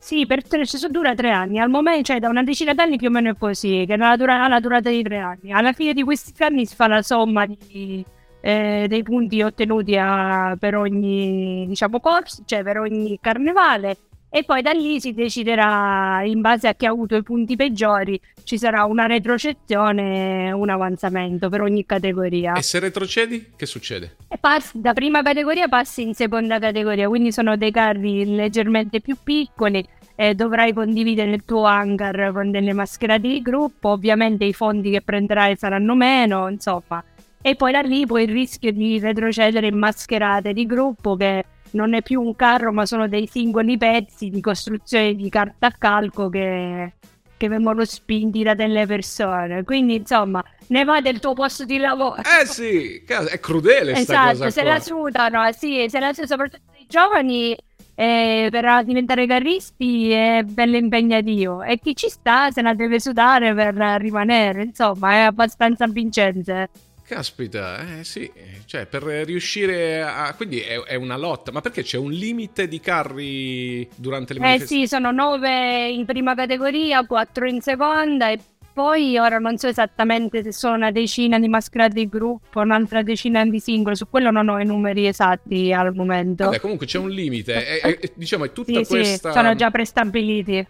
Sì, 0.00 0.26
per 0.26 0.46
tre, 0.46 0.64
dura 0.90 1.14
tre 1.14 1.30
anni. 1.30 1.58
Al 1.58 1.68
momento, 1.68 2.04
cioè 2.04 2.20
da 2.20 2.28
una 2.28 2.44
decina 2.44 2.72
d'anni 2.72 2.96
più 2.96 3.08
o 3.08 3.10
meno 3.10 3.30
è 3.30 3.36
così, 3.36 3.84
che 3.86 3.94
ha 3.94 4.16
la, 4.16 4.48
la 4.48 4.60
durata 4.60 4.90
di 4.90 5.02
tre 5.02 5.18
anni. 5.18 5.52
Alla 5.52 5.72
fine 5.72 5.92
di 5.92 6.02
questi 6.02 6.32
anni 6.42 6.66
si 6.66 6.74
fa 6.76 6.86
la 6.86 7.02
somma 7.02 7.46
di, 7.46 8.04
eh, 8.40 8.86
dei 8.88 9.02
punti 9.02 9.42
ottenuti 9.42 9.96
a, 9.96 10.56
per 10.58 10.76
ogni, 10.76 11.66
diciamo, 11.66 12.00
corso, 12.00 12.42
cioè 12.46 12.62
per 12.62 12.78
ogni 12.78 13.18
carnevale 13.20 13.96
e 14.30 14.44
poi 14.44 14.60
da 14.60 14.72
lì 14.72 15.00
si 15.00 15.14
deciderà 15.14 16.22
in 16.22 16.42
base 16.42 16.68
a 16.68 16.74
chi 16.74 16.84
ha 16.84 16.90
avuto 16.90 17.16
i 17.16 17.22
punti 17.22 17.56
peggiori 17.56 18.20
ci 18.44 18.58
sarà 18.58 18.84
una 18.84 19.06
retrocessione 19.06 20.52
un 20.52 20.68
avanzamento 20.68 21.48
per 21.48 21.62
ogni 21.62 21.86
categoria 21.86 22.52
e 22.52 22.62
se 22.62 22.78
retrocedi 22.78 23.52
che 23.56 23.64
succede? 23.64 24.16
Passi, 24.38 24.80
da 24.80 24.92
prima 24.92 25.22
categoria 25.22 25.66
passi 25.68 26.02
in 26.02 26.14
seconda 26.14 26.58
categoria 26.58 27.08
quindi 27.08 27.32
sono 27.32 27.56
dei 27.56 27.70
carri 27.70 28.34
leggermente 28.34 29.00
più 29.00 29.16
piccoli 29.22 29.86
e 30.14 30.34
dovrai 30.34 30.74
condividere 30.74 31.30
il 31.30 31.44
tuo 31.46 31.64
hangar 31.64 32.32
con 32.32 32.50
delle 32.50 32.74
mascherate 32.74 33.20
di 33.20 33.40
gruppo 33.40 33.90
ovviamente 33.90 34.44
i 34.44 34.52
fondi 34.52 34.90
che 34.90 35.00
prenderai 35.00 35.56
saranno 35.56 35.94
meno 35.94 36.48
insomma 36.48 37.02
e 37.40 37.54
poi 37.54 37.72
da 37.72 37.80
lì 37.80 38.06
poi 38.06 38.24
il 38.24 38.30
rischio 38.30 38.72
di 38.72 38.98
retrocedere 38.98 39.68
in 39.68 39.78
mascherate 39.78 40.52
di 40.52 40.66
gruppo 40.66 41.16
che 41.16 41.44
non 41.70 41.94
è 41.94 42.02
più 42.02 42.20
un 42.20 42.34
carro, 42.34 42.72
ma 42.72 42.86
sono 42.86 43.08
dei 43.08 43.26
singoli 43.26 43.76
pezzi 43.76 44.30
di 44.30 44.40
costruzione 44.40 45.14
di 45.14 45.28
carta 45.28 45.66
a 45.66 45.74
calco 45.76 46.28
che, 46.28 46.94
che 47.36 47.48
vengono 47.48 47.84
spinti 47.84 48.42
da 48.42 48.54
delle 48.54 48.86
persone. 48.86 49.64
Quindi, 49.64 49.96
insomma, 49.96 50.42
ne 50.68 50.84
va 50.84 51.00
del 51.00 51.20
tuo 51.20 51.34
posto 51.34 51.64
di 51.64 51.78
lavoro. 51.78 52.22
Eh 52.22 52.46
sì, 52.46 53.02
è 53.04 53.40
crudele 53.40 53.92
esatto, 53.92 54.50
se 54.50 54.62
la 54.62 54.80
sudano, 54.80 55.50
sì, 55.52 55.86
se 55.88 56.00
la 56.00 56.12
sudano 56.12 56.28
soprattutto 56.28 56.72
i 56.78 56.86
giovani. 56.88 57.56
Eh, 58.00 58.46
per 58.52 58.84
diventare 58.84 59.26
carristi 59.26 60.12
è 60.12 60.44
bello 60.44 60.76
impegnativo 60.76 61.64
e 61.64 61.80
chi 61.80 61.96
ci 61.96 62.08
sta 62.08 62.48
se 62.52 62.62
la 62.62 62.72
deve 62.72 63.00
sudare 63.00 63.52
per 63.54 63.74
rimanere, 63.74 64.62
insomma, 64.62 65.14
è 65.14 65.18
abbastanza 65.22 65.84
vincente. 65.88 66.68
Caspita, 67.08 68.00
eh 68.00 68.04
sì, 68.04 68.30
cioè 68.66 68.84
per 68.84 69.02
riuscire 69.02 70.02
a... 70.02 70.34
quindi 70.34 70.60
è, 70.60 70.78
è, 70.82 70.94
una 70.94 71.16
lotta, 71.16 71.50
ma 71.50 71.62
perché 71.62 71.82
c'è 71.82 71.96
un 71.96 72.10
limite 72.10 72.68
di 72.68 72.80
carri 72.80 73.88
durante 73.94 74.34
le 74.34 74.40
manifestazioni? 74.40 74.82
Eh 74.82 74.86
sì, 74.86 74.94
sono 74.94 75.10
nove 75.10 75.88
in 75.88 76.04
prima 76.04 76.34
categoria, 76.34 77.06
quattro 77.06 77.48
in 77.48 77.62
seconda 77.62 78.28
e 78.28 78.38
poi 78.74 79.16
ora 79.16 79.38
non 79.38 79.56
so 79.56 79.68
esattamente 79.68 80.42
se 80.42 80.52
sono 80.52 80.74
una 80.74 80.90
decina 80.90 81.38
di 81.38 81.48
mascherate 81.48 81.94
di 81.94 82.08
gruppo, 82.10 82.60
un'altra 82.60 83.02
decina 83.02 83.42
di 83.46 83.58
singoli, 83.58 83.96
su 83.96 84.06
quello 84.10 84.30
non 84.30 84.50
ho 84.50 84.60
i 84.60 84.66
numeri 84.66 85.06
esatti 85.06 85.72
al 85.72 85.94
momento. 85.94 86.44
Vabbè, 86.44 86.60
comunque 86.60 86.84
c'è 86.84 86.98
un 86.98 87.08
limite, 87.08 87.80
è, 87.80 87.96
è, 87.98 88.12
diciamo 88.16 88.44
è 88.44 88.52
tutta 88.52 88.84
sì, 88.84 88.86
questa... 88.86 89.32
Sì, 89.32 89.36
sono 89.38 89.54
già 89.54 89.70
prestabiliti. 89.70 90.66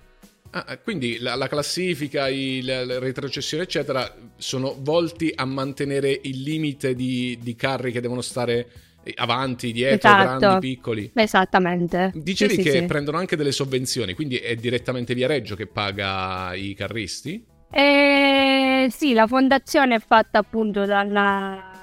Ah, 0.50 0.64
eh, 0.70 0.80
quindi 0.82 1.18
la, 1.18 1.34
la 1.34 1.46
classifica, 1.46 2.28
il, 2.28 2.64
la 2.64 2.98
retrocessione, 2.98 3.64
eccetera, 3.64 4.12
sono 4.36 4.76
volti 4.78 5.32
a 5.34 5.44
mantenere 5.44 6.18
il 6.22 6.42
limite 6.42 6.94
di, 6.94 7.38
di 7.40 7.54
carri 7.54 7.92
che 7.92 8.00
devono 8.00 8.22
stare 8.22 8.68
avanti, 9.16 9.72
dietro, 9.72 10.08
esatto. 10.08 10.38
grandi, 10.38 10.74
piccoli. 10.74 11.10
Esattamente. 11.14 12.12
Dicevi 12.14 12.54
sì, 12.54 12.62
che 12.62 12.70
sì, 12.70 12.84
prendono 12.84 13.18
anche 13.18 13.36
delle 13.36 13.52
sovvenzioni, 13.52 14.14
quindi 14.14 14.36
è 14.36 14.54
direttamente 14.54 15.14
Viareggio 15.14 15.54
che 15.54 15.66
paga 15.66 16.54
i 16.54 16.74
carristi? 16.74 17.44
Eh, 17.70 18.88
sì, 18.90 19.12
la 19.12 19.26
fondazione 19.26 19.96
è 19.96 20.00
fatta 20.00 20.38
appunto 20.38 20.84
dalla 20.86 21.76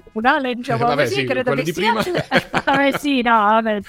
comunale, 0.00 0.54
diciamo 0.54 0.86
vabbè, 0.86 1.02
così, 1.02 1.14
sì, 1.14 1.24
credo 1.24 1.52
che 1.52 1.62
di 1.62 1.72
sia. 1.72 1.92
prima. 1.92 2.86
eh, 2.86 2.98
sì, 2.98 3.20
no, 3.20 3.30
vabbè. 3.30 3.80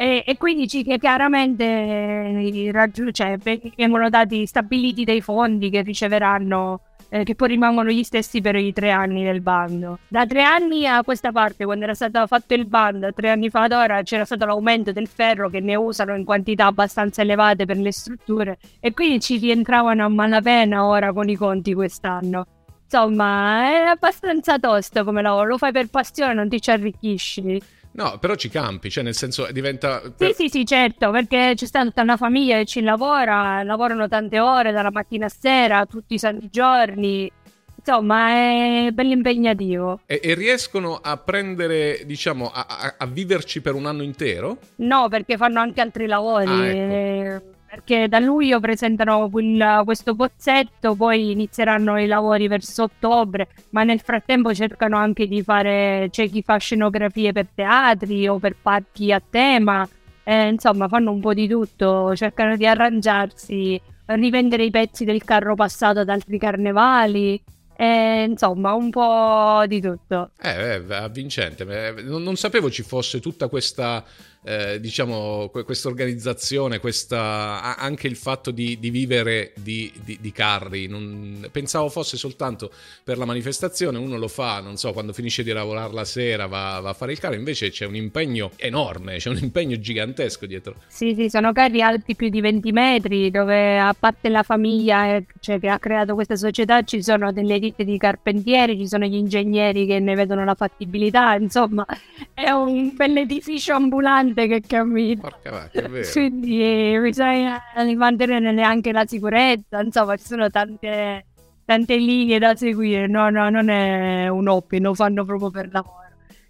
E, 0.00 0.24
e, 0.26 0.38
quindi 0.38 0.66
ci, 0.66 0.82
chiaramente 0.82 1.62
eh, 1.62 2.70
raggiung- 2.72 3.10
cioè, 3.10 3.36
vengono 3.76 4.08
dati 4.08 4.46
stabiliti 4.46 5.04
dei 5.04 5.20
fondi 5.20 5.68
che 5.68 5.82
riceveranno, 5.82 6.80
eh, 7.10 7.22
che 7.22 7.34
poi 7.34 7.48
rimangono 7.48 7.90
gli 7.90 8.02
stessi 8.02 8.40
per 8.40 8.56
i 8.56 8.72
tre 8.72 8.92
anni 8.92 9.22
del 9.24 9.42
bando. 9.42 9.98
Da 10.08 10.24
tre 10.24 10.42
anni 10.42 10.86
a 10.86 11.04
questa 11.04 11.32
parte, 11.32 11.66
quando 11.66 11.84
era 11.84 11.92
stato 11.92 12.26
fatto 12.26 12.54
il 12.54 12.64
bando, 12.64 13.12
tre 13.12 13.28
anni 13.28 13.50
fa 13.50 13.64
ad 13.64 13.72
ora, 13.72 14.00
c'era 14.00 14.24
stato 14.24 14.46
l'aumento 14.46 14.90
del 14.90 15.06
ferro 15.06 15.50
che 15.50 15.60
ne 15.60 15.74
usano 15.74 16.16
in 16.16 16.24
quantità 16.24 16.64
abbastanza 16.64 17.20
elevate 17.20 17.66
per 17.66 17.76
le 17.76 17.92
strutture 17.92 18.56
e 18.80 18.94
quindi 18.94 19.20
ci 19.20 19.36
rientravano 19.36 20.02
a 20.02 20.08
malapena 20.08 20.86
ora 20.86 21.12
con 21.12 21.28
i 21.28 21.36
conti 21.36 21.74
quest'anno. 21.74 22.46
Insomma, 22.84 23.68
è 23.70 23.74
abbastanza 23.82 24.58
tosto 24.58 25.04
come 25.04 25.20
lavoro, 25.20 25.46
lo 25.46 25.58
fai 25.58 25.72
per 25.72 25.90
passione, 25.90 26.32
non 26.32 26.48
ti 26.48 26.58
ci 26.58 26.70
arricchisci. 26.70 27.60
No, 27.92 28.18
però 28.18 28.34
ci 28.36 28.48
campi, 28.48 28.90
cioè 28.90 29.02
nel 29.02 29.14
senso 29.14 29.50
diventa... 29.50 30.00
Per... 30.16 30.28
Sì, 30.28 30.44
sì, 30.44 30.48
sì, 30.48 30.66
certo, 30.66 31.10
perché 31.10 31.52
c'è 31.56 31.66
stata 31.66 31.86
tutta 31.86 32.02
una 32.02 32.16
famiglia 32.16 32.56
che 32.58 32.64
ci 32.64 32.82
lavora, 32.82 33.62
lavorano 33.62 34.08
tante 34.08 34.38
ore 34.38 34.70
dalla 34.70 34.90
mattina 34.92 35.26
a 35.26 35.28
sera, 35.28 35.86
tutti 35.86 36.14
i 36.14 36.18
santi 36.18 36.48
giorni, 36.50 37.30
insomma 37.74 38.30
è 38.30 38.90
bello 38.92 39.12
impegnativo. 39.12 40.00
E, 40.06 40.20
e, 40.22 40.34
riescono 40.34 41.00
a 41.02 41.16
prendere, 41.16 42.02
diciamo, 42.06 42.50
a, 42.52 42.66
a, 42.68 42.94
a, 42.98 43.06
viverci 43.06 43.60
per 43.60 43.74
un 43.74 43.86
anno 43.86 44.02
intero? 44.02 44.58
No, 44.76 45.08
perché 45.08 45.36
fanno 45.36 45.60
anche 45.60 45.80
altri 45.80 46.06
lavori. 46.06 46.48
Ah, 46.48 46.66
ecco 46.66 47.58
perché 47.70 48.08
da 48.08 48.18
luglio 48.18 48.58
presentano 48.58 49.30
il, 49.36 49.82
questo 49.84 50.16
bozzetto, 50.16 50.96
poi 50.96 51.30
inizieranno 51.30 51.96
i 52.00 52.08
lavori 52.08 52.48
verso 52.48 52.82
ottobre, 52.82 53.46
ma 53.70 53.84
nel 53.84 54.00
frattempo 54.00 54.52
cercano 54.52 54.96
anche 54.96 55.28
di 55.28 55.40
fare, 55.40 56.08
c'è 56.10 56.28
chi 56.28 56.42
fa 56.42 56.56
scenografie 56.56 57.30
per 57.30 57.46
teatri 57.54 58.26
o 58.26 58.40
per 58.40 58.56
parchi 58.60 59.12
a 59.12 59.22
tema, 59.26 59.88
eh, 60.24 60.48
insomma 60.48 60.88
fanno 60.88 61.12
un 61.12 61.20
po' 61.20 61.32
di 61.32 61.46
tutto, 61.46 62.16
cercano 62.16 62.56
di 62.56 62.66
arrangiarsi, 62.66 63.80
rivendere 64.06 64.64
i 64.64 64.70
pezzi 64.70 65.04
del 65.04 65.22
carro 65.22 65.54
passato 65.54 66.00
ad 66.00 66.08
altri 66.08 66.38
carnevali. 66.38 67.40
Eh, 67.76 68.24
insomma, 68.24 68.74
un 68.74 68.90
po' 68.90 69.64
di 69.66 69.80
tutto. 69.80 70.32
Eh, 70.38 70.82
eh 70.86 70.94
avvincente. 70.94 71.64
Non, 72.02 72.22
non 72.22 72.36
sapevo 72.36 72.70
ci 72.70 72.82
fosse 72.82 73.20
tutta 73.20 73.48
questa 73.48 74.04
eh, 74.42 74.80
diciamo, 74.80 75.50
questa 75.50 75.88
organizzazione, 75.88 76.80
anche 77.10 78.06
il 78.06 78.16
fatto 78.16 78.50
di, 78.50 78.78
di 78.78 78.90
vivere 78.90 79.52
di, 79.56 79.92
di, 80.02 80.18
di 80.20 80.32
carri. 80.32 80.86
Non, 80.86 81.48
pensavo 81.50 81.88
fosse 81.88 82.16
soltanto 82.16 82.72
per 83.04 83.18
la 83.18 83.24
manifestazione, 83.24 83.98
uno 83.98 84.16
lo 84.16 84.28
fa, 84.28 84.60
non 84.60 84.76
so, 84.76 84.92
quando 84.92 85.12
finisce 85.12 85.42
di 85.42 85.52
lavorare 85.52 85.92
la 85.92 86.04
sera 86.04 86.46
va, 86.46 86.80
va 86.80 86.90
a 86.90 86.94
fare 86.94 87.12
il 87.12 87.18
carro, 87.18 87.34
invece 87.34 87.70
c'è 87.70 87.84
un 87.84 87.96
impegno 87.96 88.50
enorme, 88.56 89.16
c'è 89.16 89.28
un 89.28 89.38
impegno 89.40 89.78
gigantesco 89.78 90.46
dietro. 90.46 90.76
Sì, 90.88 91.14
sì, 91.14 91.28
sono 91.28 91.52
carri 91.52 91.82
alti 91.82 92.14
più 92.14 92.28
di 92.28 92.40
20 92.40 92.72
metri, 92.72 93.30
dove 93.30 93.78
a 93.78 93.94
parte 93.98 94.28
la 94.28 94.42
famiglia 94.42 95.16
eh, 95.16 95.26
cioè, 95.40 95.60
che 95.60 95.68
ha 95.68 95.78
creato 95.78 96.14
questa 96.14 96.36
società 96.36 96.82
ci 96.82 97.02
sono 97.02 97.32
delle 97.32 97.58
ditte 97.58 97.84
di 97.84 97.98
carpentieri, 97.98 98.78
ci 98.78 98.88
sono 98.88 99.04
gli 99.04 99.14
ingegneri 99.14 99.86
che 99.86 99.98
ne 99.98 100.14
vedono 100.14 100.44
la 100.44 100.54
fattibilità, 100.54 101.34
insomma 101.34 101.86
è 102.32 102.50
un 102.50 102.94
bell'edificio 102.94 103.74
ambulante 103.74 104.29
gente 104.34 104.46
che 104.46 104.60
cammina. 104.66 105.20
Porca 105.20 105.50
vacca, 105.50 105.80
è 105.80 105.88
vero. 105.88 106.10
Quindi 106.10 106.98
bisogna 107.00 107.60
mantenere 107.96 108.62
anche 108.62 108.92
la 108.92 109.06
sicurezza, 109.06 109.80
insomma 109.80 110.16
ci 110.16 110.24
sono 110.24 110.48
tante, 110.48 111.26
tante 111.64 111.96
linee 111.96 112.38
da 112.38 112.54
seguire, 112.54 113.06
no, 113.06 113.30
no, 113.30 113.50
non 113.50 113.68
è 113.68 114.28
un 114.28 114.48
hobby, 114.48 114.80
lo 114.80 114.94
fanno 114.94 115.24
proprio 115.24 115.50
per 115.50 115.68
lavoro. 115.72 115.98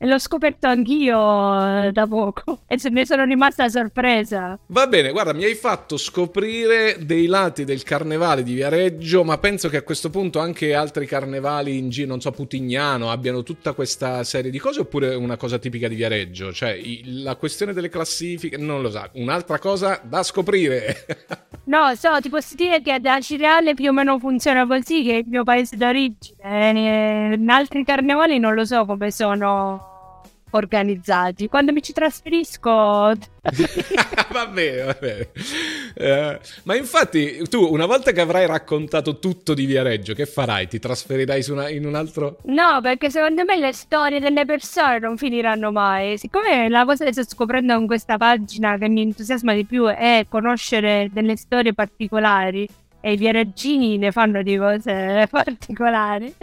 E 0.02 0.06
l'ho 0.06 0.18
scoperto 0.18 0.66
anch'io 0.66 1.82
eh, 1.84 1.92
da 1.92 2.06
poco 2.06 2.60
e 2.66 2.78
se 2.78 2.88
ne 2.88 3.04
sono 3.04 3.22
rimasta 3.24 3.68
sorpresa. 3.68 4.58
Va 4.68 4.86
bene, 4.86 5.10
guarda, 5.10 5.34
mi 5.34 5.44
hai 5.44 5.54
fatto 5.54 5.98
scoprire 5.98 6.96
dei 7.00 7.26
lati 7.26 7.64
del 7.64 7.82
carnevale 7.82 8.42
di 8.42 8.54
Viareggio, 8.54 9.24
ma 9.24 9.36
penso 9.36 9.68
che 9.68 9.76
a 9.76 9.82
questo 9.82 10.08
punto 10.08 10.38
anche 10.38 10.72
altri 10.72 11.04
carnevali 11.04 11.76
in 11.76 11.90
giro, 11.90 12.08
non 12.08 12.20
so, 12.22 12.30
Putignano, 12.30 13.10
abbiano 13.10 13.42
tutta 13.42 13.74
questa 13.74 14.24
serie 14.24 14.50
di 14.50 14.58
cose 14.58 14.80
oppure 14.80 15.14
una 15.14 15.36
cosa 15.36 15.58
tipica 15.58 15.86
di 15.86 15.96
Viareggio? 15.96 16.50
Cioè, 16.50 16.80
la 17.04 17.36
questione 17.36 17.74
delle 17.74 17.90
classifiche, 17.90 18.56
non 18.56 18.80
lo 18.80 18.88
so, 18.88 19.06
un'altra 19.16 19.58
cosa 19.58 20.00
da 20.02 20.22
scoprire. 20.22 20.96
no, 21.64 21.94
so, 21.94 22.18
ti 22.22 22.30
posso 22.30 22.54
dire 22.54 22.80
che 22.80 23.00
da 23.00 23.20
Cireale 23.20 23.74
più 23.74 23.90
o 23.90 23.92
meno 23.92 24.18
funziona 24.18 24.66
così, 24.66 25.02
che 25.02 25.12
è 25.12 25.18
il 25.18 25.26
mio 25.28 25.44
paese 25.44 25.76
d'origine. 25.76 27.34
In 27.34 27.50
altri 27.50 27.84
carnevali 27.84 28.38
non 28.38 28.54
lo 28.54 28.64
so 28.64 28.86
come 28.86 29.10
sono 29.10 29.88
organizzati. 30.50 31.48
Quando 31.48 31.72
mi 31.72 31.82
ci 31.82 31.92
trasferisco... 31.92 32.70
va 34.30 34.46
bene, 34.50 34.82
va 34.82 34.96
bene. 34.98 35.28
Uh, 35.94 36.38
ma 36.64 36.76
infatti 36.76 37.48
tu 37.48 37.62
una 37.62 37.86
volta 37.86 38.12
che 38.12 38.20
avrai 38.20 38.46
raccontato 38.46 39.18
tutto 39.18 39.54
di 39.54 39.66
Viareggio, 39.66 40.14
che 40.14 40.26
farai? 40.26 40.68
Ti 40.68 40.78
trasferirai 40.78 41.44
una, 41.48 41.68
in 41.68 41.86
un 41.86 41.94
altro... 41.94 42.38
No, 42.44 42.80
perché 42.82 43.10
secondo 43.10 43.44
me 43.44 43.58
le 43.58 43.72
storie 43.72 44.20
delle 44.20 44.44
persone 44.44 44.98
non 44.98 45.16
finiranno 45.16 45.72
mai. 45.72 46.18
Siccome 46.18 46.68
la 46.68 46.84
cosa 46.84 47.04
che 47.04 47.12
sto 47.12 47.24
scoprendo 47.24 47.74
con 47.74 47.86
questa 47.86 48.16
pagina 48.16 48.76
che 48.78 48.88
mi 48.88 49.02
entusiasma 49.02 49.54
di 49.54 49.64
più 49.64 49.86
è 49.86 50.26
conoscere 50.28 51.08
delle 51.12 51.36
storie 51.36 51.74
particolari 51.74 52.68
e 53.00 53.12
i 53.12 53.16
viareggini 53.16 53.96
ne 53.96 54.12
fanno 54.12 54.42
di 54.42 54.56
cose 54.56 55.26
particolari 55.30 56.34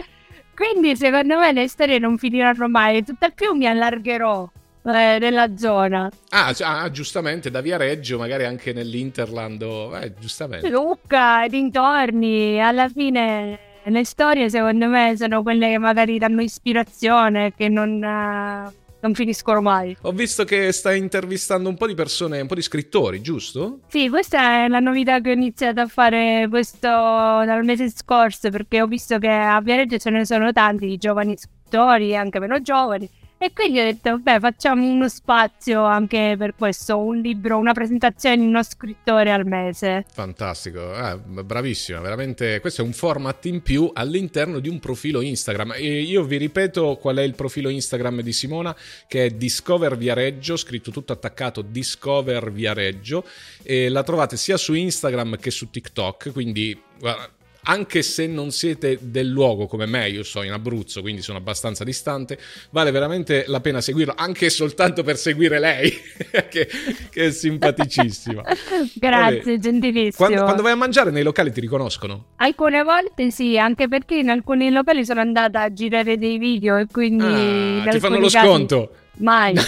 quindi 0.58 0.96
secondo 0.96 1.38
me 1.38 1.52
le 1.52 1.68
storie 1.68 2.00
non 2.00 2.18
finiranno 2.18 2.68
mai, 2.68 3.04
tutt'al 3.04 3.32
più 3.32 3.54
mi 3.54 3.68
allargherò 3.68 4.50
eh, 4.86 5.18
nella 5.20 5.56
zona. 5.56 6.10
Ah, 6.30 6.52
ah, 6.62 6.90
giustamente, 6.90 7.48
da 7.48 7.60
Viareggio, 7.60 8.18
magari 8.18 8.44
anche 8.44 8.72
nell'Interland, 8.72 9.62
eh, 9.62 10.14
giustamente. 10.18 10.68
Lucca, 10.68 11.46
dintorni, 11.48 12.60
alla 12.60 12.88
fine 12.88 13.58
le 13.84 14.04
storie 14.04 14.50
secondo 14.50 14.88
me 14.88 15.14
sono 15.16 15.42
quelle 15.44 15.68
che 15.68 15.78
magari 15.78 16.18
danno 16.18 16.42
ispirazione, 16.42 17.54
che 17.54 17.68
non... 17.68 18.02
Uh 18.02 18.86
non 19.00 19.14
finiscono 19.14 19.60
mai. 19.60 19.96
Ho 20.02 20.12
visto 20.12 20.44
che 20.44 20.72
stai 20.72 20.98
intervistando 20.98 21.68
un 21.68 21.76
po' 21.76 21.86
di 21.86 21.94
persone, 21.94 22.40
un 22.40 22.46
po' 22.46 22.54
di 22.54 22.62
scrittori, 22.62 23.20
giusto? 23.20 23.80
Sì, 23.88 24.08
questa 24.08 24.64
è 24.64 24.68
la 24.68 24.80
novità 24.80 25.20
che 25.20 25.30
ho 25.30 25.34
iniziato 25.34 25.80
a 25.80 25.86
fare 25.86 26.46
questo 26.48 26.88
dal 26.88 27.64
mese 27.64 27.90
scorso 27.90 28.50
perché 28.50 28.82
ho 28.82 28.86
visto 28.86 29.18
che 29.18 29.28
a 29.28 29.60
Viareggio 29.60 29.98
ce 29.98 30.10
ne 30.10 30.24
sono 30.24 30.52
tanti 30.52 30.86
di 30.86 30.96
giovani 30.96 31.36
scrittori, 31.36 32.16
anche 32.16 32.38
meno 32.40 32.60
giovani 32.60 33.08
e 33.38 33.52
quindi 33.52 33.78
ho 33.78 33.84
detto, 33.84 34.18
beh, 34.18 34.40
facciamo 34.40 34.84
uno 34.84 35.08
spazio 35.08 35.84
anche 35.84 36.34
per 36.36 36.54
questo, 36.56 36.98
un 36.98 37.18
libro, 37.18 37.56
una 37.56 37.72
presentazione 37.72 38.36
di 38.36 38.44
uno 38.44 38.64
scrittore 38.64 39.30
al 39.30 39.46
mese. 39.46 40.04
Fantastico, 40.12 40.92
eh, 40.92 41.16
bravissima, 41.16 42.00
veramente. 42.00 42.58
Questo 42.58 42.82
è 42.82 42.84
un 42.84 42.92
format 42.92 43.44
in 43.46 43.62
più 43.62 43.90
all'interno 43.94 44.58
di 44.58 44.68
un 44.68 44.80
profilo 44.80 45.20
Instagram. 45.20 45.74
E 45.76 46.00
io 46.00 46.24
vi 46.24 46.36
ripeto 46.36 46.96
qual 46.96 47.18
è 47.18 47.22
il 47.22 47.36
profilo 47.36 47.68
Instagram 47.68 48.22
di 48.22 48.32
Simona, 48.32 48.76
che 49.06 49.26
è 49.26 49.30
Discover 49.30 49.96
Viareggio, 49.96 50.56
scritto 50.56 50.90
tutto 50.90 51.12
attaccato 51.12 51.62
Discover 51.62 52.50
Viareggio. 52.50 53.24
E 53.62 53.88
la 53.88 54.02
trovate 54.02 54.36
sia 54.36 54.56
su 54.56 54.74
Instagram 54.74 55.36
che 55.36 55.52
su 55.52 55.70
TikTok, 55.70 56.32
quindi 56.32 56.76
guarda, 56.98 57.30
anche 57.68 58.02
se 58.02 58.26
non 58.26 58.50
siete 58.50 58.98
del 59.00 59.28
luogo 59.28 59.66
come 59.66 59.84
me, 59.84 60.08
io 60.08 60.22
sto 60.22 60.42
in 60.42 60.52
Abruzzo, 60.52 61.02
quindi 61.02 61.20
sono 61.20 61.36
abbastanza 61.36 61.84
distante, 61.84 62.38
vale 62.70 62.90
veramente 62.90 63.44
la 63.46 63.60
pena 63.60 63.82
seguirlo, 63.82 64.14
anche 64.16 64.48
soltanto 64.48 65.02
per 65.02 65.18
seguire 65.18 65.58
lei, 65.58 65.90
che, 66.48 66.66
che, 67.10 67.26
è 67.26 67.30
simpaticissima. 67.30 68.42
Grazie, 68.96 69.38
Vabbè. 69.38 69.58
gentilissimo. 69.58 70.26
Quando, 70.26 70.42
quando, 70.42 70.62
vai 70.62 70.72
a 70.72 70.76
mangiare 70.76 71.10
nei 71.10 71.22
locali 71.22 71.52
ti 71.52 71.60
riconoscono? 71.60 72.28
Alcune 72.36 72.82
volte 72.82 73.30
sì, 73.30 73.58
anche 73.58 73.86
perché 73.86 74.14
in 74.16 74.30
alcuni 74.30 74.70
locali 74.70 75.04
sono 75.04 75.20
andata 75.20 75.60
a 75.60 75.72
girare 75.72 76.16
dei 76.16 76.38
video 76.38 76.78
e 76.78 76.86
quindi... 76.90 77.82
Ah, 77.86 77.90
ti 77.90 78.00
fanno 78.00 78.18
lo 78.18 78.30
sconto? 78.30 78.92
Mai. 79.18 79.54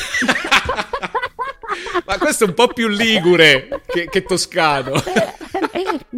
Ma 2.06 2.18
questo 2.18 2.44
è 2.44 2.46
un 2.48 2.54
po' 2.54 2.68
più 2.68 2.88
ligure 2.88 3.82
che, 3.86 4.08
che 4.08 4.22
toscano. 4.22 4.94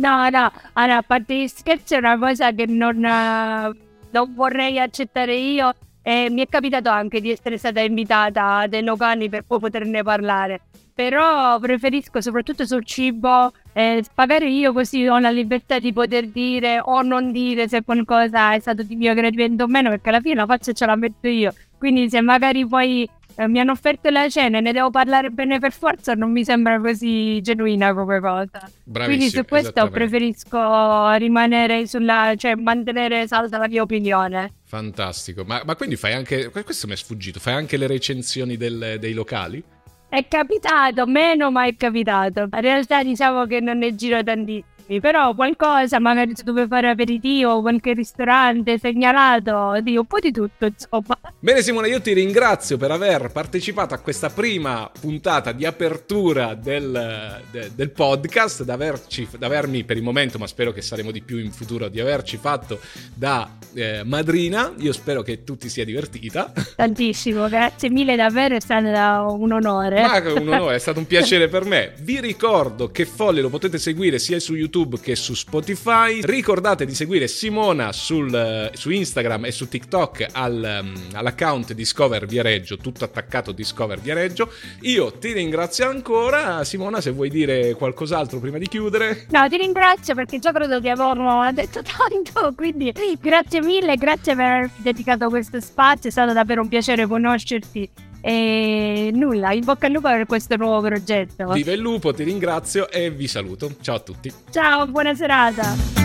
No, 0.02 0.28
no, 0.30 0.50
allora, 0.72 0.96
a 0.96 1.02
parte 1.02 1.32
gli 1.36 1.46
scherzi 1.46 1.94
è 1.94 1.98
una 1.98 2.18
cosa 2.18 2.50
che 2.50 2.66
non, 2.66 2.98
non 2.98 4.34
vorrei 4.34 4.80
accettare 4.80 5.36
io 5.36 5.72
e 6.02 6.28
mi 6.28 6.42
è 6.42 6.48
capitato 6.48 6.88
anche 6.88 7.20
di 7.20 7.30
essere 7.30 7.56
stata 7.56 7.78
invitata 7.78 8.56
a 8.56 8.66
dei 8.66 8.82
locali 8.82 9.28
per 9.28 9.44
poterne 9.44 10.02
parlare. 10.02 10.62
Però 10.92 11.56
preferisco 11.60 12.20
soprattutto 12.20 12.66
sul 12.66 12.84
cibo, 12.84 13.52
eh, 13.72 14.02
magari 14.16 14.58
io 14.58 14.72
così 14.72 15.06
ho 15.06 15.20
la 15.20 15.30
libertà 15.30 15.78
di 15.78 15.92
poter 15.92 16.26
dire 16.26 16.80
o 16.82 17.02
non 17.02 17.30
dire 17.30 17.68
se 17.68 17.84
qualcosa 17.84 18.54
è 18.54 18.58
stato 18.58 18.82
di 18.82 18.96
mio 18.96 19.14
gradimento 19.14 19.64
o 19.64 19.66
meno, 19.68 19.88
perché 19.88 20.08
alla 20.08 20.20
fine 20.20 20.34
la 20.34 20.46
faccia 20.46 20.72
ce 20.72 20.84
la 20.84 20.96
metto 20.96 21.28
io. 21.28 21.54
Quindi 21.78 22.10
se 22.10 22.20
magari 22.20 22.66
poi 22.66 23.08
eh, 23.36 23.48
mi 23.48 23.60
hanno 23.60 23.72
offerto 23.72 24.10
la 24.10 24.28
cena 24.28 24.58
e 24.58 24.60
ne 24.60 24.72
devo 24.72 24.90
parlare 24.90 25.30
bene 25.30 25.58
per 25.58 25.72
forza, 25.72 26.14
non 26.14 26.30
mi 26.30 26.44
sembra 26.44 26.80
così 26.80 27.40
genuina 27.40 27.94
come 27.94 28.20
cosa. 28.20 28.70
Quindi 28.90 29.28
su 29.28 29.44
questo 29.44 29.88
preferisco 29.88 31.12
rimanere 31.12 31.86
sulla, 31.86 32.34
cioè 32.36 32.54
mantenere 32.54 33.26
salda 33.26 33.58
la 33.58 33.68
mia 33.68 33.82
opinione. 33.82 34.52
Fantastico, 34.64 35.44
ma, 35.44 35.62
ma 35.64 35.76
quindi 35.76 35.96
fai 35.96 36.14
anche, 36.14 36.50
questo 36.50 36.86
mi 36.86 36.94
è 36.94 36.96
sfuggito, 36.96 37.40
fai 37.40 37.54
anche 37.54 37.76
le 37.76 37.86
recensioni 37.86 38.56
del, 38.56 38.96
dei 38.98 39.12
locali? 39.12 39.62
È 40.08 40.28
capitato, 40.28 41.06
meno 41.06 41.50
ma 41.50 41.64
è 41.64 41.74
capitato. 41.74 42.40
In 42.40 42.60
realtà 42.60 43.02
diciamo 43.02 43.46
che 43.46 43.60
non 43.60 43.78
ne 43.78 43.94
giro 43.94 44.22
tantissimo 44.22 44.71
però 45.00 45.34
qualcosa, 45.34 45.98
magari 45.98 46.32
se 46.34 46.42
dove 46.42 46.66
fare 46.66 46.88
aperitivo, 46.88 47.60
qualche 47.60 47.92
ristorante 47.92 48.78
segnalato, 48.78 49.80
di 49.80 49.96
un 49.96 50.06
po' 50.06 50.18
di 50.18 50.32
tutto, 50.32 50.66
insomma. 50.66 51.18
Bene 51.38 51.62
Simone, 51.62 51.88
io 51.88 52.00
ti 52.00 52.12
ringrazio 52.12 52.76
per 52.76 52.90
aver 52.90 53.30
partecipato 53.32 53.94
a 53.94 53.98
questa 53.98 54.30
prima 54.30 54.90
puntata 55.00 55.52
di 55.52 55.64
apertura 55.64 56.54
del, 56.54 57.42
de, 57.50 57.70
del 57.74 57.90
podcast, 57.90 58.64
da, 58.64 58.74
averci, 58.74 59.28
da 59.38 59.46
avermi 59.46 59.84
per 59.84 59.96
il 59.96 60.02
momento, 60.02 60.38
ma 60.38 60.46
spero 60.46 60.72
che 60.72 60.82
saremo 60.82 61.10
di 61.10 61.22
più 61.22 61.38
in 61.38 61.50
futuro, 61.52 61.88
di 61.88 62.00
averci 62.00 62.36
fatto 62.36 62.80
da 63.14 63.56
eh, 63.74 64.02
madrina. 64.04 64.72
Io 64.78 64.92
spero 64.92 65.22
che 65.22 65.44
tu 65.44 65.56
ti 65.56 65.68
sia 65.68 65.84
divertita. 65.84 66.52
Tantissimo, 66.76 67.48
grazie 67.48 67.90
mille 67.90 68.16
davvero, 68.16 68.56
è 68.56 68.60
stato 68.60 69.34
un 69.34 69.52
onore. 69.52 70.02
Ma 70.02 70.18
un 70.32 70.48
onore, 70.48 70.76
è 70.76 70.78
stato 70.78 70.98
un 70.98 71.06
piacere 71.06 71.48
per 71.48 71.64
me. 71.64 71.94
Vi 72.00 72.20
ricordo 72.20 72.90
che 72.90 73.04
Folle 73.04 73.40
lo 73.40 73.48
potete 73.48 73.78
seguire 73.78 74.18
sia 74.18 74.38
su 74.38 74.54
YouTube 74.54 74.81
YouTube 74.82 75.00
che 75.00 75.16
su 75.16 75.34
Spotify. 75.34 76.20
Ricordate 76.22 76.84
di 76.84 76.94
seguire 76.94 77.28
Simona 77.28 77.92
sul, 77.92 78.34
eh, 78.34 78.70
su 78.74 78.90
Instagram 78.90 79.46
e 79.46 79.52
su 79.52 79.68
TikTok 79.68 80.28
al, 80.32 80.80
um, 80.82 80.94
all'account 81.12 81.72
Discover 81.72 82.26
Viareggio, 82.26 82.76
tutto 82.76 83.04
attaccato 83.04 83.52
Discover 83.52 84.00
Viareggio. 84.00 84.52
Io 84.82 85.12
ti 85.12 85.32
ringrazio 85.32 85.88
ancora. 85.88 86.64
Simona, 86.64 87.00
se 87.00 87.10
vuoi 87.10 87.30
dire 87.30 87.74
qualcos'altro 87.74 88.40
prima 88.40 88.58
di 88.58 88.66
chiudere. 88.66 89.26
No, 89.30 89.48
ti 89.48 89.56
ringrazio 89.56 90.14
perché 90.14 90.38
già 90.38 90.52
credo 90.52 90.80
di 90.80 90.88
averlo 90.88 91.50
detto 91.52 91.82
tanto, 91.82 92.52
quindi 92.54 92.92
grazie 93.20 93.62
mille, 93.62 93.96
grazie 93.96 94.34
per 94.34 94.44
aver 94.44 94.70
dedicato 94.76 95.28
questo 95.28 95.60
spazio, 95.60 96.08
è 96.08 96.12
stato 96.12 96.32
davvero 96.32 96.62
un 96.62 96.68
piacere 96.68 97.06
conoscerti 97.06 97.90
e 98.22 99.10
nulla, 99.12 99.52
in 99.52 99.64
bocca 99.64 99.86
al 99.86 99.92
lupo 99.92 100.08
per 100.08 100.26
questo 100.26 100.56
nuovo 100.56 100.80
progetto. 100.86 101.52
Viva 101.52 101.72
il 101.72 101.80
lupo, 101.80 102.14
ti 102.14 102.22
ringrazio 102.22 102.88
e 102.88 103.10
vi 103.10 103.26
saluto. 103.26 103.74
Ciao 103.80 103.96
a 103.96 104.00
tutti. 104.00 104.32
Ciao, 104.50 104.86
buona 104.86 105.14
serata. 105.14 106.01